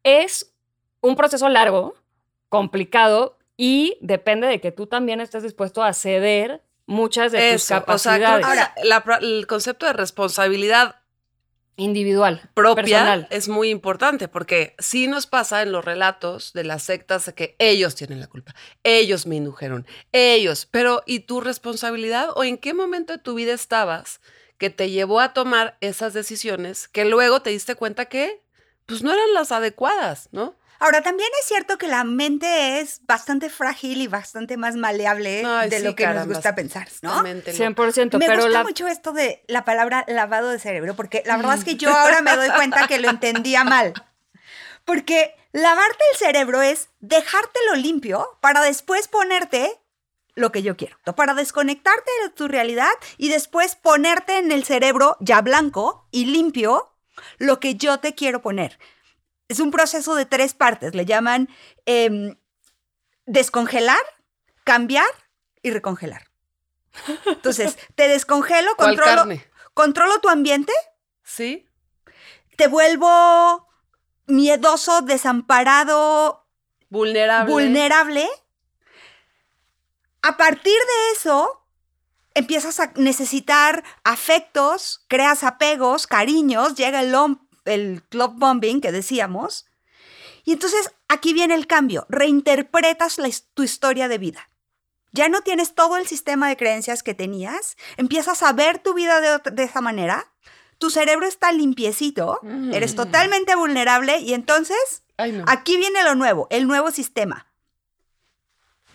Es 0.03 0.53
un 1.01 1.15
proceso 1.15 1.49
largo, 1.49 1.95
complicado 2.49 3.37
y 3.57 3.97
depende 4.01 4.47
de 4.47 4.59
que 4.61 4.71
tú 4.71 4.87
también 4.87 5.21
estés 5.21 5.43
dispuesto 5.43 5.83
a 5.83 5.93
ceder 5.93 6.61
muchas 6.85 7.31
de 7.31 7.53
tus 7.53 7.63
o 7.63 7.65
sea, 7.65 7.79
capacidades. 7.79 8.45
Ahora- 8.45 8.73
la- 8.83 9.03
el 9.21 9.47
concepto 9.47 9.85
de 9.85 9.93
responsabilidad 9.93 10.95
individual, 11.77 12.49
propia 12.53 12.83
personal. 12.83 13.27
es 13.29 13.49
muy 13.49 13.69
importante 13.69 14.27
porque 14.27 14.75
sí 14.79 15.07
nos 15.07 15.27
pasa 15.27 15.61
en 15.61 15.71
los 15.71 15.83
relatos 15.83 16.53
de 16.53 16.63
las 16.63 16.83
sectas 16.83 17.31
que 17.35 17.55
ellos 17.59 17.95
tienen 17.95 18.19
la 18.19 18.27
culpa, 18.27 18.55
ellos 18.83 19.25
me 19.25 19.35
indujeron, 19.35 19.85
ellos, 20.11 20.67
pero 20.69 21.03
¿y 21.05 21.21
tu 21.21 21.41
responsabilidad 21.41 22.29
o 22.35 22.43
en 22.43 22.57
qué 22.57 22.73
momento 22.73 23.13
de 23.13 23.19
tu 23.19 23.35
vida 23.35 23.53
estabas 23.53 24.21
que 24.57 24.69
te 24.69 24.89
llevó 24.89 25.19
a 25.19 25.33
tomar 25.33 25.77
esas 25.81 26.13
decisiones 26.13 26.87
que 26.87 27.05
luego 27.05 27.41
te 27.41 27.49
diste 27.49 27.75
cuenta 27.75 28.05
que 28.05 28.41
pues 28.85 29.03
no 29.03 29.11
eran 29.11 29.33
las 29.33 29.51
adecuadas, 29.51 30.29
¿no? 30.31 30.55
Ahora, 30.79 31.01
también 31.01 31.29
es 31.39 31.47
cierto 31.47 31.77
que 31.77 31.87
la 31.87 32.03
mente 32.03 32.79
es 32.79 33.01
bastante 33.05 33.49
frágil 33.49 34.01
y 34.01 34.07
bastante 34.07 34.57
más 34.57 34.75
maleable 34.75 35.43
Ay, 35.45 35.69
de 35.69 35.77
sí, 35.77 35.83
lo 35.83 35.95
que 35.95 36.03
nos 36.05 36.13
carambas. 36.13 36.37
gusta 36.37 36.55
pensar, 36.55 36.87
¿no? 37.01 37.09
Totalmente 37.09 37.53
no. 37.53 37.57
100%, 37.75 38.17
Me 38.19 38.25
pero 38.25 38.43
gusta 38.43 38.49
la 38.49 38.63
mucho 38.63 38.87
esto 38.87 39.13
de 39.13 39.43
la 39.47 39.63
palabra 39.63 40.03
lavado 40.07 40.49
de 40.49 40.59
cerebro, 40.59 40.95
porque 40.95 41.23
la 41.25 41.37
verdad 41.37 41.57
es 41.57 41.63
que 41.63 41.75
yo 41.75 41.95
ahora 41.95 42.21
me 42.21 42.35
doy 42.35 42.49
cuenta 42.49 42.87
que 42.87 42.99
lo 42.99 43.09
entendía 43.09 43.63
mal. 43.63 43.93
Porque 44.83 45.33
lavarte 45.51 46.03
el 46.11 46.17
cerebro 46.17 46.61
es 46.61 46.89
dejártelo 46.99 47.75
limpio 47.75 48.37
para 48.41 48.61
después 48.61 49.07
ponerte 49.07 49.79
lo 50.35 50.51
que 50.51 50.61
yo 50.61 50.75
quiero, 50.75 50.97
para 51.15 51.33
desconectarte 51.33 52.11
de 52.23 52.29
tu 52.29 52.47
realidad 52.47 52.91
y 53.17 53.29
después 53.29 53.75
ponerte 53.77 54.37
en 54.37 54.51
el 54.51 54.65
cerebro 54.65 55.15
ya 55.21 55.41
blanco 55.41 56.07
y 56.11 56.25
limpio 56.25 56.91
lo 57.37 57.59
que 57.61 57.75
yo 57.75 57.99
te 57.99 58.13
quiero 58.13 58.41
poner. 58.41 58.77
Es 59.47 59.59
un 59.59 59.71
proceso 59.71 60.15
de 60.15 60.25
tres 60.25 60.53
partes, 60.53 60.95
le 60.95 61.05
llaman 61.05 61.49
em, 61.85 62.35
descongelar, 63.25 63.99
cambiar 64.63 65.07
y 65.61 65.71
recongelar. 65.71 66.29
Entonces, 67.25 67.77
te 67.95 68.07
descongelo, 68.07 68.75
¿Cuál 68.75 68.95
controlo, 68.95 69.17
carne? 69.21 69.45
controlo 69.73 70.19
tu 70.21 70.29
ambiente, 70.29 70.73
¿Sí? 71.23 71.69
te 72.57 72.67
vuelvo 72.67 73.67
miedoso, 74.27 75.01
desamparado, 75.01 76.47
Vulnerable. 76.89 77.51
vulnerable. 77.51 78.29
A 80.21 80.37
partir 80.37 80.73
de 80.73 81.11
eso, 81.13 81.67
empiezas 82.33 82.79
a 82.79 82.91
necesitar 82.95 83.83
afectos, 84.03 85.05
creas 85.07 85.43
apegos, 85.43 86.07
cariños, 86.07 86.75
llega 86.75 87.01
el, 87.01 87.13
lom- 87.13 87.44
el 87.65 88.03
club 88.03 88.33
bombing 88.37 88.81
que 88.81 88.91
decíamos. 88.91 89.65
Y 90.43 90.53
entonces 90.53 90.91
aquí 91.07 91.33
viene 91.33 91.55
el 91.55 91.67
cambio, 91.67 92.05
reinterpretas 92.09 93.17
la 93.17 93.29
tu 93.53 93.63
historia 93.63 94.07
de 94.07 94.17
vida. 94.17 94.49
Ya 95.11 95.29
no 95.29 95.41
tienes 95.41 95.73
todo 95.73 95.97
el 95.97 96.07
sistema 96.07 96.49
de 96.49 96.57
creencias 96.57 97.01
que 97.01 97.13
tenías, 97.13 97.77
empiezas 97.97 98.43
a 98.43 98.51
ver 98.53 98.79
tu 98.79 98.93
vida 98.93 99.39
de, 99.39 99.63
esa 99.63 99.81
manera, 99.81 100.31
tu 100.77 100.89
cerebro 100.89 101.25
está 101.25 101.51
limpiecito, 101.51 102.39
eres 102.73 102.93
Mm. 102.93 102.97
totalmente 102.97 103.55
vulnerable 103.55 104.19
y 104.19 104.33
entonces 104.33 105.03
Ay, 105.17 105.31
no. 105.31 105.45
Aquí 105.47 105.77
viene 105.77 106.03
lo 106.03 106.15
nuevo, 106.15 106.47
el 106.49 106.67
nuevo 106.67 106.91
sistema. 106.91 107.47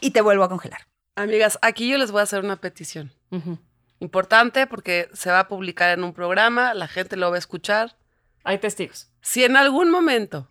Y 0.00 0.10
te 0.10 0.20
vuelvo 0.20 0.44
a 0.44 0.48
congelar. 0.48 0.86
Amigas, 1.14 1.58
aquí 1.62 1.88
yo 1.88 1.98
les 1.98 2.10
voy 2.10 2.20
a 2.20 2.24
hacer 2.24 2.44
una 2.44 2.56
petición. 2.56 3.12
Importante 4.00 4.66
porque 4.66 5.08
se 5.12 5.30
va 5.30 5.40
a 5.40 5.48
publicar 5.48 5.90
en 5.90 6.04
un 6.04 6.12
programa, 6.14 6.74
la 6.74 6.88
gente 6.88 7.16
lo 7.16 7.30
va 7.30 7.36
a 7.36 7.38
escuchar. 7.38 7.96
Hay 8.44 8.58
testigos. 8.58 9.08
Si 9.20 9.44
en 9.44 9.56
algún 9.56 9.90
momento 9.90 10.48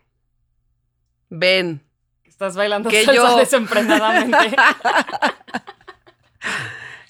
ven 1.29 1.85
Estás 2.25 2.55
bailando 2.55 2.89
Que 2.89 3.03
salsa 3.03 3.21
yo- 3.31 3.37
desenfrenadamente. 3.39 4.37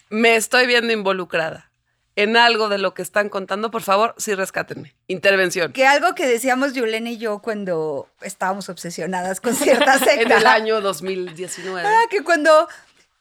me 0.10 0.36
estoy 0.36 0.66
viendo 0.66 0.92
involucrada 0.92 1.72
en 2.16 2.36
algo 2.36 2.68
de 2.68 2.80
lo 2.80 2.94
que 2.94 3.02
están 3.02 3.30
contando, 3.30 3.72
por 3.72 3.82
favor, 3.82 4.14
sí 4.18 4.36
rescátenme. 4.36 4.96
Intervención. 5.08 5.72
Que 5.72 5.86
algo 5.86 6.16
que 6.16 6.26
decíamos 6.28 6.74
Yulene 6.74 7.12
y 7.12 7.18
yo 7.18 7.40
cuando 7.40 8.10
estábamos 8.22 8.68
obsesionadas 8.68 9.40
con 9.40 9.56
cierta 9.56 9.98
secta. 10.00 10.14
En 10.22 10.32
el 10.32 10.48
año 10.48 10.82
2019. 10.82 11.88
Ah, 11.88 12.02
que 12.10 12.24
cuando 12.24 12.68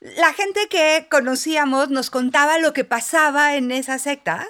la 0.01 0.33
gente 0.33 0.67
que 0.69 1.07
conocíamos 1.09 1.89
nos 1.89 2.09
contaba 2.09 2.57
lo 2.57 2.73
que 2.73 2.83
pasaba 2.83 3.55
en 3.55 3.71
esa 3.71 3.99
secta, 3.99 4.47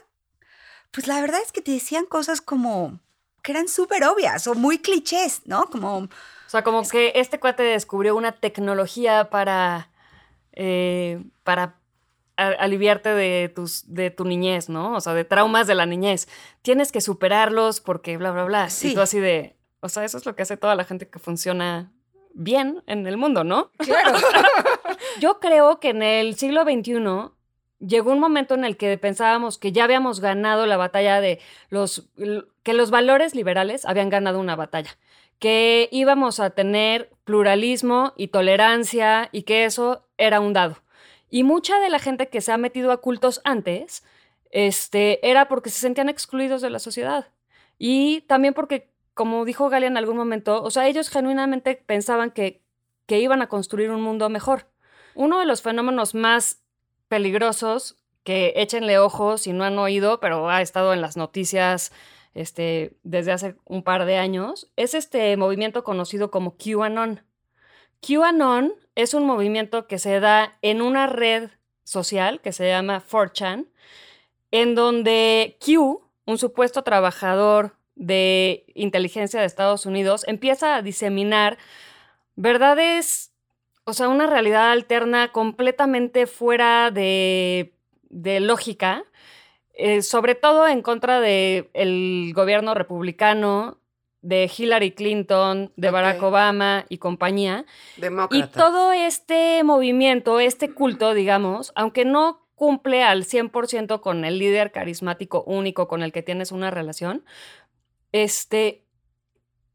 pues 0.91 1.07
la 1.07 1.21
verdad 1.21 1.39
es 1.43 1.51
que 1.51 1.61
te 1.61 1.71
decían 1.71 2.05
cosas 2.05 2.41
como 2.41 2.99
que 3.41 3.51
eran 3.51 3.67
súper 3.67 4.03
obvias 4.03 4.47
o 4.47 4.55
muy 4.55 4.79
clichés, 4.79 5.41
¿no? 5.45 5.65
Como, 5.67 5.97
O 5.97 6.09
sea, 6.47 6.63
como 6.63 6.87
que 6.87 7.13
este 7.15 7.39
cuate 7.39 7.63
descubrió 7.63 8.15
una 8.15 8.33
tecnología 8.33 9.29
para, 9.29 9.89
eh, 10.53 11.23
para 11.43 11.75
aliviarte 12.35 13.09
de, 13.09 13.51
tus, 13.53 13.83
de 13.93 14.11
tu 14.11 14.25
niñez, 14.25 14.69
¿no? 14.69 14.95
O 14.95 15.01
sea, 15.01 15.13
de 15.13 15.25
traumas 15.25 15.67
de 15.67 15.75
la 15.75 15.85
niñez. 15.85 16.27
Tienes 16.61 16.91
que 16.91 17.01
superarlos 17.01 17.81
porque 17.81 18.17
bla, 18.17 18.31
bla, 18.31 18.45
bla. 18.45 18.69
Sí. 18.69 18.91
Y 18.91 18.95
tú 18.95 19.01
así 19.01 19.19
de, 19.19 19.55
o 19.81 19.89
sea, 19.89 20.05
eso 20.05 20.17
es 20.17 20.25
lo 20.25 20.35
que 20.35 20.43
hace 20.43 20.57
toda 20.57 20.75
la 20.75 20.85
gente 20.85 21.09
que 21.09 21.19
funciona 21.19 21.91
bien 22.33 22.83
en 22.87 23.05
el 23.07 23.17
mundo, 23.17 23.43
¿no? 23.43 23.71
claro. 23.77 24.17
Yo 25.19 25.39
creo 25.39 25.79
que 25.79 25.89
en 25.89 26.01
el 26.01 26.35
siglo 26.35 26.63
XXI 26.63 27.31
llegó 27.79 28.11
un 28.11 28.19
momento 28.19 28.53
en 28.53 28.65
el 28.65 28.77
que 28.77 28.97
pensábamos 28.97 29.57
que 29.57 29.71
ya 29.71 29.85
habíamos 29.85 30.19
ganado 30.19 30.65
la 30.65 30.77
batalla 30.77 31.21
de 31.21 31.39
los, 31.69 32.09
que 32.63 32.73
los 32.73 32.91
valores 32.91 33.35
liberales 33.35 33.85
habían 33.85 34.09
ganado 34.09 34.39
una 34.39 34.55
batalla, 34.55 34.97
que 35.39 35.89
íbamos 35.91 36.39
a 36.39 36.51
tener 36.51 37.09
pluralismo 37.23 38.13
y 38.17 38.27
tolerancia 38.27 39.29
y 39.31 39.43
que 39.43 39.65
eso 39.65 40.05
era 40.17 40.39
un 40.39 40.53
dado. 40.53 40.77
Y 41.29 41.43
mucha 41.43 41.79
de 41.79 41.89
la 41.89 41.99
gente 41.99 42.29
que 42.29 42.41
se 42.41 42.51
ha 42.51 42.57
metido 42.57 42.91
a 42.91 43.01
cultos 43.01 43.41
antes, 43.43 44.03
este, 44.51 45.27
era 45.29 45.47
porque 45.47 45.69
se 45.69 45.79
sentían 45.79 46.09
excluidos 46.09 46.61
de 46.61 46.71
la 46.71 46.79
sociedad. 46.79 47.27
Y 47.77 48.21
también 48.21 48.53
porque, 48.53 48.89
como 49.13 49.45
dijo 49.45 49.69
Galia 49.69 49.87
en 49.87 49.97
algún 49.97 50.17
momento, 50.17 50.63
o 50.63 50.71
sea, 50.71 50.87
ellos 50.87 51.09
genuinamente 51.09 51.75
pensaban 51.75 52.31
que, 52.31 52.61
que 53.05 53.19
iban 53.19 53.41
a 53.41 53.47
construir 53.47 53.91
un 53.91 54.01
mundo 54.01 54.29
mejor. 54.29 54.67
Uno 55.13 55.39
de 55.39 55.45
los 55.45 55.61
fenómenos 55.61 56.15
más 56.15 56.63
peligrosos 57.09 57.97
que 58.23 58.53
échenle 58.55 58.99
ojos 58.99 59.41
si 59.41 59.53
no 59.53 59.63
han 59.65 59.77
oído, 59.77 60.19
pero 60.19 60.49
ha 60.49 60.61
estado 60.61 60.93
en 60.93 61.01
las 61.01 61.17
noticias 61.17 61.91
este, 62.33 62.93
desde 63.03 63.31
hace 63.31 63.55
un 63.65 63.83
par 63.83 64.05
de 64.05 64.17
años, 64.17 64.69
es 64.75 64.93
este 64.93 65.35
movimiento 65.35 65.83
conocido 65.83 66.31
como 66.31 66.55
QAnon. 66.55 67.21
QAnon 68.01 68.73
es 68.95 69.13
un 69.13 69.25
movimiento 69.25 69.87
que 69.87 69.99
se 69.99 70.19
da 70.19 70.57
en 70.61 70.81
una 70.81 71.07
red 71.07 71.49
social 71.83 72.39
que 72.39 72.53
se 72.53 72.67
llama 72.67 73.03
4chan, 73.03 73.67
en 74.51 74.75
donde 74.75 75.57
Q, 75.63 76.01
un 76.25 76.37
supuesto 76.37 76.83
trabajador 76.83 77.75
de 77.95 78.65
inteligencia 78.75 79.39
de 79.39 79.45
Estados 79.45 79.85
Unidos, 79.85 80.23
empieza 80.27 80.75
a 80.75 80.81
diseminar 80.81 81.57
verdades 82.35 83.28
o 83.89 83.93
sea, 83.93 84.07
una 84.07 84.27
realidad 84.27 84.71
alterna 84.71 85.31
completamente 85.31 86.27
fuera 86.27 86.91
de, 86.91 87.73
lógica, 88.11 89.03
eh, 89.73 90.03
sobre 90.03 90.35
todo 90.35 90.67
en 90.67 90.83
contra 90.83 91.19
del 91.19 92.31
gobierno 92.35 92.75
republicano, 92.75 93.79
de 94.21 94.51
Hillary 94.55 94.91
Clinton, 94.91 95.71
de 95.75 95.91
Barack 95.91 96.21
Obama 96.21 96.85
y 96.89 96.99
compañía. 96.99 97.65
Y 98.31 98.43
todo 98.43 98.91
este 98.91 99.63
movimiento, 99.63 100.39
este 100.39 100.71
culto, 100.71 101.13
digamos, 101.13 101.71
aunque 101.73 102.05
no 102.05 102.45
cumple 102.53 103.03
al 103.03 103.23
100% 103.23 104.01
con 104.01 104.25
el 104.25 104.37
líder 104.37 104.71
carismático 104.71 105.43
único 105.47 105.87
con 105.87 106.03
el 106.03 106.11
que 106.11 106.21
tienes 106.21 106.51
una 106.51 106.69
relación, 106.69 107.23
este, 108.11 108.83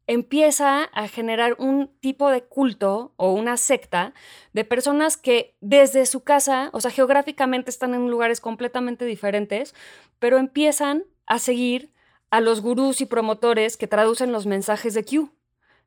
empieza 0.07 0.83
a 0.83 1.07
generar 1.07 1.55
un 1.57 1.89
tipo 1.99 2.29
de 2.29 2.43
culto 2.43 3.13
o 3.17 3.31
una 3.31 3.57
secta 3.57 4.13
de 4.53 4.63
personas 4.63 5.17
que 5.17 5.55
desde 5.61 6.05
su 6.05 6.23
casa, 6.23 6.69
o 6.73 6.81
sea, 6.81 6.91
geográficamente 6.91 7.69
están 7.69 7.93
en 7.93 8.09
lugares 8.09 8.41
completamente 8.41 9.05
diferentes, 9.05 9.73
pero 10.19 10.37
empiezan 10.37 11.03
a 11.25 11.39
seguir 11.39 11.91
a 12.29 12.41
los 12.41 12.61
gurús 12.61 13.01
y 13.01 13.05
promotores 13.05 13.77
que 13.77 13.87
traducen 13.87 14.31
los 14.31 14.45
mensajes 14.45 14.93
de 14.93 15.05
Q. 15.05 15.31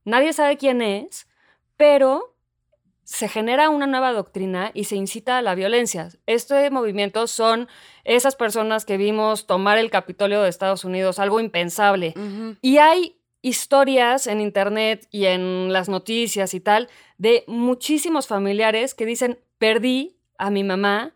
Nadie 0.04 0.32
sabe 0.32 0.56
quién 0.56 0.82
es, 0.82 1.28
pero 1.76 2.34
se 3.04 3.28
genera 3.28 3.70
una 3.70 3.86
nueva 3.86 4.12
doctrina 4.12 4.70
y 4.74 4.84
se 4.84 4.96
incita 4.96 5.38
a 5.38 5.42
la 5.42 5.54
violencia. 5.54 6.10
Este 6.26 6.70
movimiento 6.70 7.26
son 7.26 7.68
esas 8.04 8.36
personas 8.36 8.84
que 8.84 8.98
vimos 8.98 9.46
tomar 9.46 9.78
el 9.78 9.90
Capitolio 9.90 10.42
de 10.42 10.50
Estados 10.50 10.84
Unidos, 10.84 11.18
algo 11.18 11.40
impensable. 11.40 12.12
Y 12.60 12.76
hay 12.78 13.17
historias 13.42 14.26
en 14.26 14.40
internet 14.40 15.06
y 15.10 15.26
en 15.26 15.72
las 15.72 15.88
noticias 15.88 16.54
y 16.54 16.60
tal 16.60 16.88
de 17.18 17.44
muchísimos 17.46 18.26
familiares 18.26 18.94
que 18.94 19.06
dicen, 19.06 19.38
perdí 19.58 20.16
a 20.38 20.50
mi 20.50 20.64
mamá 20.64 21.14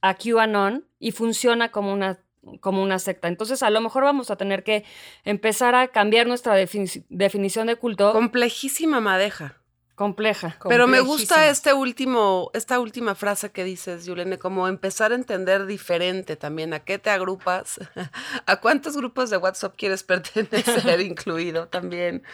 a 0.00 0.14
QAnon 0.14 0.86
y 0.98 1.12
funciona 1.12 1.70
como 1.70 1.92
una, 1.92 2.18
como 2.60 2.82
una 2.82 2.98
secta. 2.98 3.28
Entonces 3.28 3.62
a 3.62 3.70
lo 3.70 3.80
mejor 3.80 4.04
vamos 4.04 4.30
a 4.30 4.36
tener 4.36 4.64
que 4.64 4.84
empezar 5.24 5.74
a 5.74 5.88
cambiar 5.88 6.26
nuestra 6.26 6.54
definición 6.54 7.66
de 7.66 7.76
culto. 7.76 8.12
Complejísima 8.12 9.00
madeja. 9.00 9.61
Compleja. 10.02 10.56
Pero 10.68 10.88
me 10.88 10.98
gusta 10.98 11.48
este 11.48 11.72
último, 11.72 12.50
esta 12.54 12.80
última 12.80 13.14
frase 13.14 13.52
que 13.52 13.62
dices, 13.62 14.04
Yulene, 14.04 14.36
como 14.36 14.66
empezar 14.66 15.12
a 15.12 15.14
entender 15.14 15.64
diferente 15.64 16.34
también 16.34 16.74
a 16.74 16.80
qué 16.80 16.98
te 16.98 17.08
agrupas, 17.08 17.78
a 18.46 18.56
cuántos 18.56 18.96
grupos 18.96 19.30
de 19.30 19.36
WhatsApp 19.36 19.76
quieres 19.76 20.02
pertenecer 20.02 21.00
incluido 21.02 21.68
también. 21.68 22.24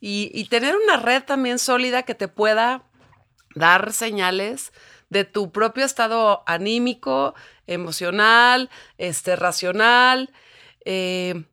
Y, 0.00 0.30
y 0.32 0.46
tener 0.46 0.74
una 0.74 0.96
red 0.96 1.22
también 1.22 1.58
sólida 1.58 2.04
que 2.04 2.14
te 2.14 2.28
pueda 2.28 2.84
dar 3.54 3.92
señales 3.92 4.72
de 5.10 5.24
tu 5.24 5.52
propio 5.52 5.84
estado 5.84 6.42
anímico, 6.46 7.34
emocional, 7.66 8.70
este, 8.96 9.36
racional. 9.36 10.32
Eh, 10.86 11.44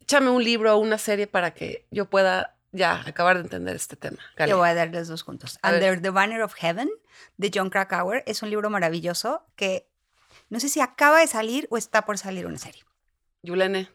échame 0.00 0.30
un 0.30 0.42
libro 0.42 0.74
o 0.74 0.78
una 0.78 0.98
serie 0.98 1.28
para 1.28 1.54
que 1.54 1.86
yo 1.92 2.10
pueda 2.10 2.56
ya 2.72 3.02
acabar 3.06 3.36
de 3.36 3.44
entender 3.44 3.76
este 3.76 3.96
tema. 3.96 4.18
Yo 4.46 4.58
voy 4.58 4.70
a 4.70 4.74
darles 4.74 5.08
dos 5.08 5.22
juntos. 5.22 5.58
Under 5.62 6.00
the 6.00 6.10
Banner 6.10 6.42
of 6.42 6.54
Heaven 6.54 6.90
de 7.36 7.50
John 7.54 7.70
Krakauer 7.70 8.24
es 8.26 8.42
un 8.42 8.50
libro 8.50 8.70
maravilloso 8.70 9.46
que 9.56 9.86
no 10.48 10.58
sé 10.58 10.68
si 10.68 10.80
acaba 10.80 11.20
de 11.20 11.26
salir 11.26 11.66
o 11.70 11.76
está 11.76 12.04
por 12.04 12.18
salir 12.18 12.46
una 12.46 12.58
serie. 12.58 12.82
Yulene. 13.42 13.88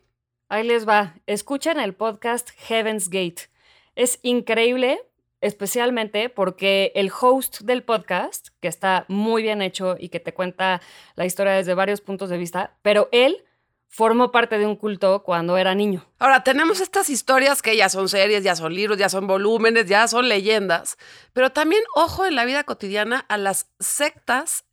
Ahí 0.50 0.66
les 0.66 0.88
va. 0.88 1.16
Escuchen 1.26 1.80
el 1.80 1.94
podcast 1.94 2.52
Heaven's 2.68 3.10
Gate. 3.10 3.50
Es 3.96 4.20
increíble, 4.22 5.00
especialmente 5.42 6.30
porque 6.30 6.92
el 6.96 7.12
host 7.12 7.62
del 7.62 7.84
podcast, 7.84 8.50
que 8.60 8.68
está 8.68 9.06
muy 9.08 9.42
bien 9.42 9.62
hecho 9.62 9.98
y 10.00 10.10
que 10.10 10.20
te 10.20 10.34
cuenta 10.34 10.82
la 11.16 11.26
historia 11.26 11.54
desde 11.54 11.74
varios 11.74 12.02
puntos 12.02 12.30
de 12.30 12.38
vista, 12.38 12.78
pero 12.82 13.10
él 13.12 13.44
formó 13.88 14.32
parte 14.32 14.58
de 14.58 14.66
un 14.66 14.76
culto 14.76 15.24
cuando 15.24 15.58
era 15.58 15.74
niño. 15.74 16.06
Ahora, 16.20 16.44
tenemos 16.44 16.82
estas 16.82 17.10
historias 17.10 17.62
que 17.62 17.76
ya 17.76 17.90
son 17.90 18.10
series, 18.10 18.44
ya 18.44 18.56
son 18.56 18.74
libros, 18.74 18.98
ya 18.98 19.10
son 19.10 19.28
volúmenes, 19.28 19.88
ya 19.88 20.08
son 20.08 20.30
leyendas, 20.30 20.98
pero 21.34 21.52
también 21.52 21.84
ojo 21.96 22.26
en 22.26 22.36
la 22.36 22.46
vida 22.46 22.64
cotidiana 22.64 23.26
a 23.30 23.38
las 23.38 23.70
sectas 23.80 24.66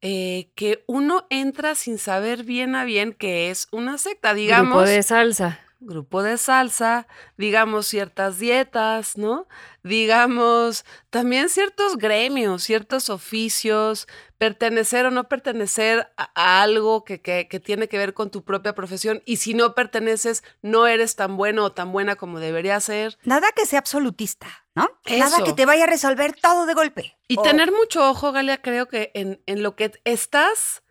eh, 0.00 0.50
que 0.54 0.84
uno 0.86 1.26
entra 1.30 1.74
sin 1.74 1.98
saber 1.98 2.44
bien 2.44 2.74
a 2.74 2.84
bien 2.84 3.12
qué 3.12 3.50
es 3.50 3.68
una 3.72 3.98
secta, 3.98 4.34
digamos. 4.34 4.74
Grupo 4.74 4.88
de 4.88 5.02
salsa 5.02 5.60
grupo 5.80 6.22
de 6.22 6.38
salsa, 6.38 7.06
digamos 7.36 7.86
ciertas 7.86 8.38
dietas, 8.38 9.16
¿no? 9.16 9.46
Digamos 9.82 10.84
también 11.10 11.48
ciertos 11.48 11.96
gremios, 11.96 12.64
ciertos 12.64 13.10
oficios, 13.10 14.08
pertenecer 14.38 15.06
o 15.06 15.10
no 15.10 15.28
pertenecer 15.28 16.10
a, 16.16 16.62
algo 16.62 17.04
que, 17.04 17.18
tiene 17.64 17.88
que 17.88 17.98
ver 17.98 18.12
con 18.12 18.30
tu 18.30 18.42
propia 18.44 18.74
profesión 18.74 19.22
y 19.24 19.36
si 19.36 19.54
no 19.54 19.74
perteneces 19.74 20.42
no 20.62 20.86
eres 20.86 21.14
tan 21.16 21.36
bueno 21.36 21.64
o 21.64 21.72
tan 21.72 21.92
buena 21.92 22.16
como 22.16 22.40
debería 22.40 22.80
ser. 22.80 23.16
Nada 23.22 23.52
que 23.54 23.66
sea 23.66 23.78
absolutista, 23.78 24.48
¿no? 24.74 24.88
Nada 25.06 25.44
que 25.44 25.52
te 25.52 25.66
vaya 25.66 25.84
a 25.84 25.88
resolver 25.88 26.34
todo 26.40 26.66
de 26.66 26.74
golpe. 26.74 27.16
Y 27.28 27.36
tener 27.36 27.72
mucho 27.72 28.08
ojo, 28.08 28.32
Galia, 28.32 28.60
creo 28.60 28.88
que 28.88 29.12
en, 29.14 29.42
en 29.46 29.62
lo 29.62 29.76
que 29.76 29.92
estás 30.04 30.82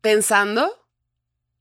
pensando, 0.00 0.87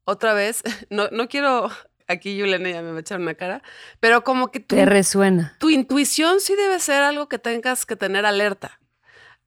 otra 0.08 0.34
vez, 0.34 0.64
no, 0.90 1.10
no 1.12 1.28
quiero, 1.28 1.70
aquí 2.08 2.36
Yulene 2.36 2.72
ya 2.72 2.82
me 2.82 2.92
va 2.92 2.98
a 2.98 3.02
echar 3.02 3.20
una 3.20 3.36
cara, 3.36 3.62
pero 4.00 4.24
como 4.24 4.50
que 4.52 4.60
tu, 4.60 4.76
Te 4.76 4.86
resuena. 4.86 5.56
Tu 5.60 5.70
intuición 5.70 6.40
sí 6.40 6.56
debe 6.56 6.80
ser 6.80 7.04
algo 7.04 7.28
que 7.28 7.38
tengas 7.38 7.86
que 7.86 7.96
tener 7.96 8.26
alerta. 8.26 8.80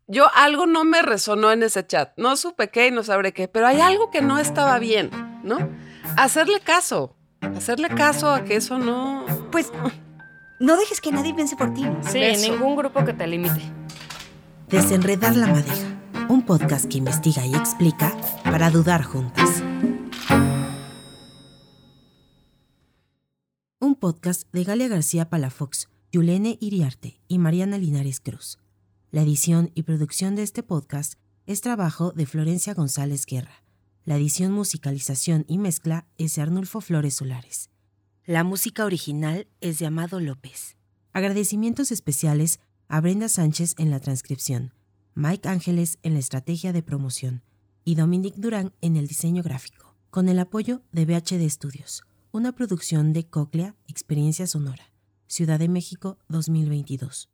Yo 0.07 0.29
algo 0.35 0.67
no 0.67 0.85
me 0.85 1.03
resonó 1.03 1.51
en 1.53 1.63
ese 1.63 1.87
chat, 1.87 2.13
no 2.17 2.37
supe 2.37 2.69
qué 2.69 2.89
y 2.89 2.91
no 2.91 3.03
sabré 3.03 3.33
qué, 3.33 3.49
pero 3.49 3.67
hay 3.67 3.81
algo 3.81 4.11
que 4.11 4.23
no 4.23 4.39
estaba 4.39 4.79
bien, 4.79 5.11
¿no? 5.45 5.71
Hacerle 6.17 6.61
caso, 6.61 7.17
hacerle 7.41 7.89
caso 7.89 8.31
a 8.31 8.45
que 8.45 8.57
eso 8.57 8.79
no... 8.79 9.25
Pues 9.53 9.73
no 10.59 10.77
dejes 10.77 11.01
que 11.01 11.13
nadie 11.13 11.33
piense 11.33 11.57
por 11.57 11.73
ti. 11.73 11.87
Sí, 12.03 12.21
ningún 12.43 12.77
grupo 12.77 13.05
que 13.05 13.13
te 13.13 13.27
limite. 13.27 13.63
Desenredar 14.69 15.37
la 15.37 15.47
madeja, 15.47 15.87
un 16.29 16.45
podcast 16.45 16.87
que 16.87 16.99
investiga 16.99 17.47
y 17.47 17.55
explica 17.55 18.13
para 18.45 18.69
dudar 18.69 19.05
juntas. 19.05 19.63
Un 23.83 23.95
podcast 23.95 24.43
de 24.53 24.63
Galia 24.63 24.89
García 24.89 25.31
Palafox, 25.31 25.89
Yulene 26.13 26.59
Iriarte 26.61 27.19
y 27.29 27.39
Mariana 27.39 27.79
Linares 27.79 28.21
Cruz. 28.21 28.59
La 29.11 29.23
edición 29.23 29.71
y 29.75 29.85
producción 29.85 30.37
de 30.37 30.43
este 30.43 30.63
podcast 30.63 31.15
es 31.47 31.63
trabajo 31.63 32.13
de 32.13 32.27
Florencia 32.27 32.75
González 32.75 33.25
Guerra. 33.25 33.65
La 34.05 34.17
edición, 34.17 34.53
musicalización 34.53 35.47
y 35.49 35.57
mezcla 35.57 36.07
es 36.19 36.35
de 36.35 36.43
Arnulfo 36.43 36.83
Flores 36.83 37.15
Solares. 37.15 37.71
La 38.27 38.45
música 38.45 38.85
original 38.85 39.49
es 39.63 39.79
de 39.79 39.87
Amado 39.87 40.21
López. 40.21 40.77
Agradecimientos 41.15 41.91
especiales 41.91 42.61
a 42.87 43.01
Brenda 43.01 43.31
Sánchez 43.31 43.77
en 43.79 43.91
la 43.91 43.99
transcripción, 43.99 44.75
Mike 45.15 45.49
Ángeles 45.49 45.99
en 46.03 46.13
la 46.13 46.21
estrategia 46.21 46.75
de 46.75 46.83
promoción 46.83 47.43
y 47.87 47.95
Dominic 47.95 48.35
Durán 48.35 48.75
en 48.83 48.99
el 48.99 49.07
diseño 49.07 49.43
gráfico, 49.43 49.97
con 50.11 50.29
el 50.29 50.39
apoyo 50.39 50.83
de 50.93 51.07
BHD 51.07 51.49
Studios 51.49 52.05
una 52.33 52.53
producción 52.53 53.13
de 53.13 53.27
Coclea 53.27 53.75
Experiencia 53.89 54.47
Sonora, 54.47 54.93
Ciudad 55.27 55.59
de 55.59 55.69
México 55.69 56.19
2022. 56.29 57.30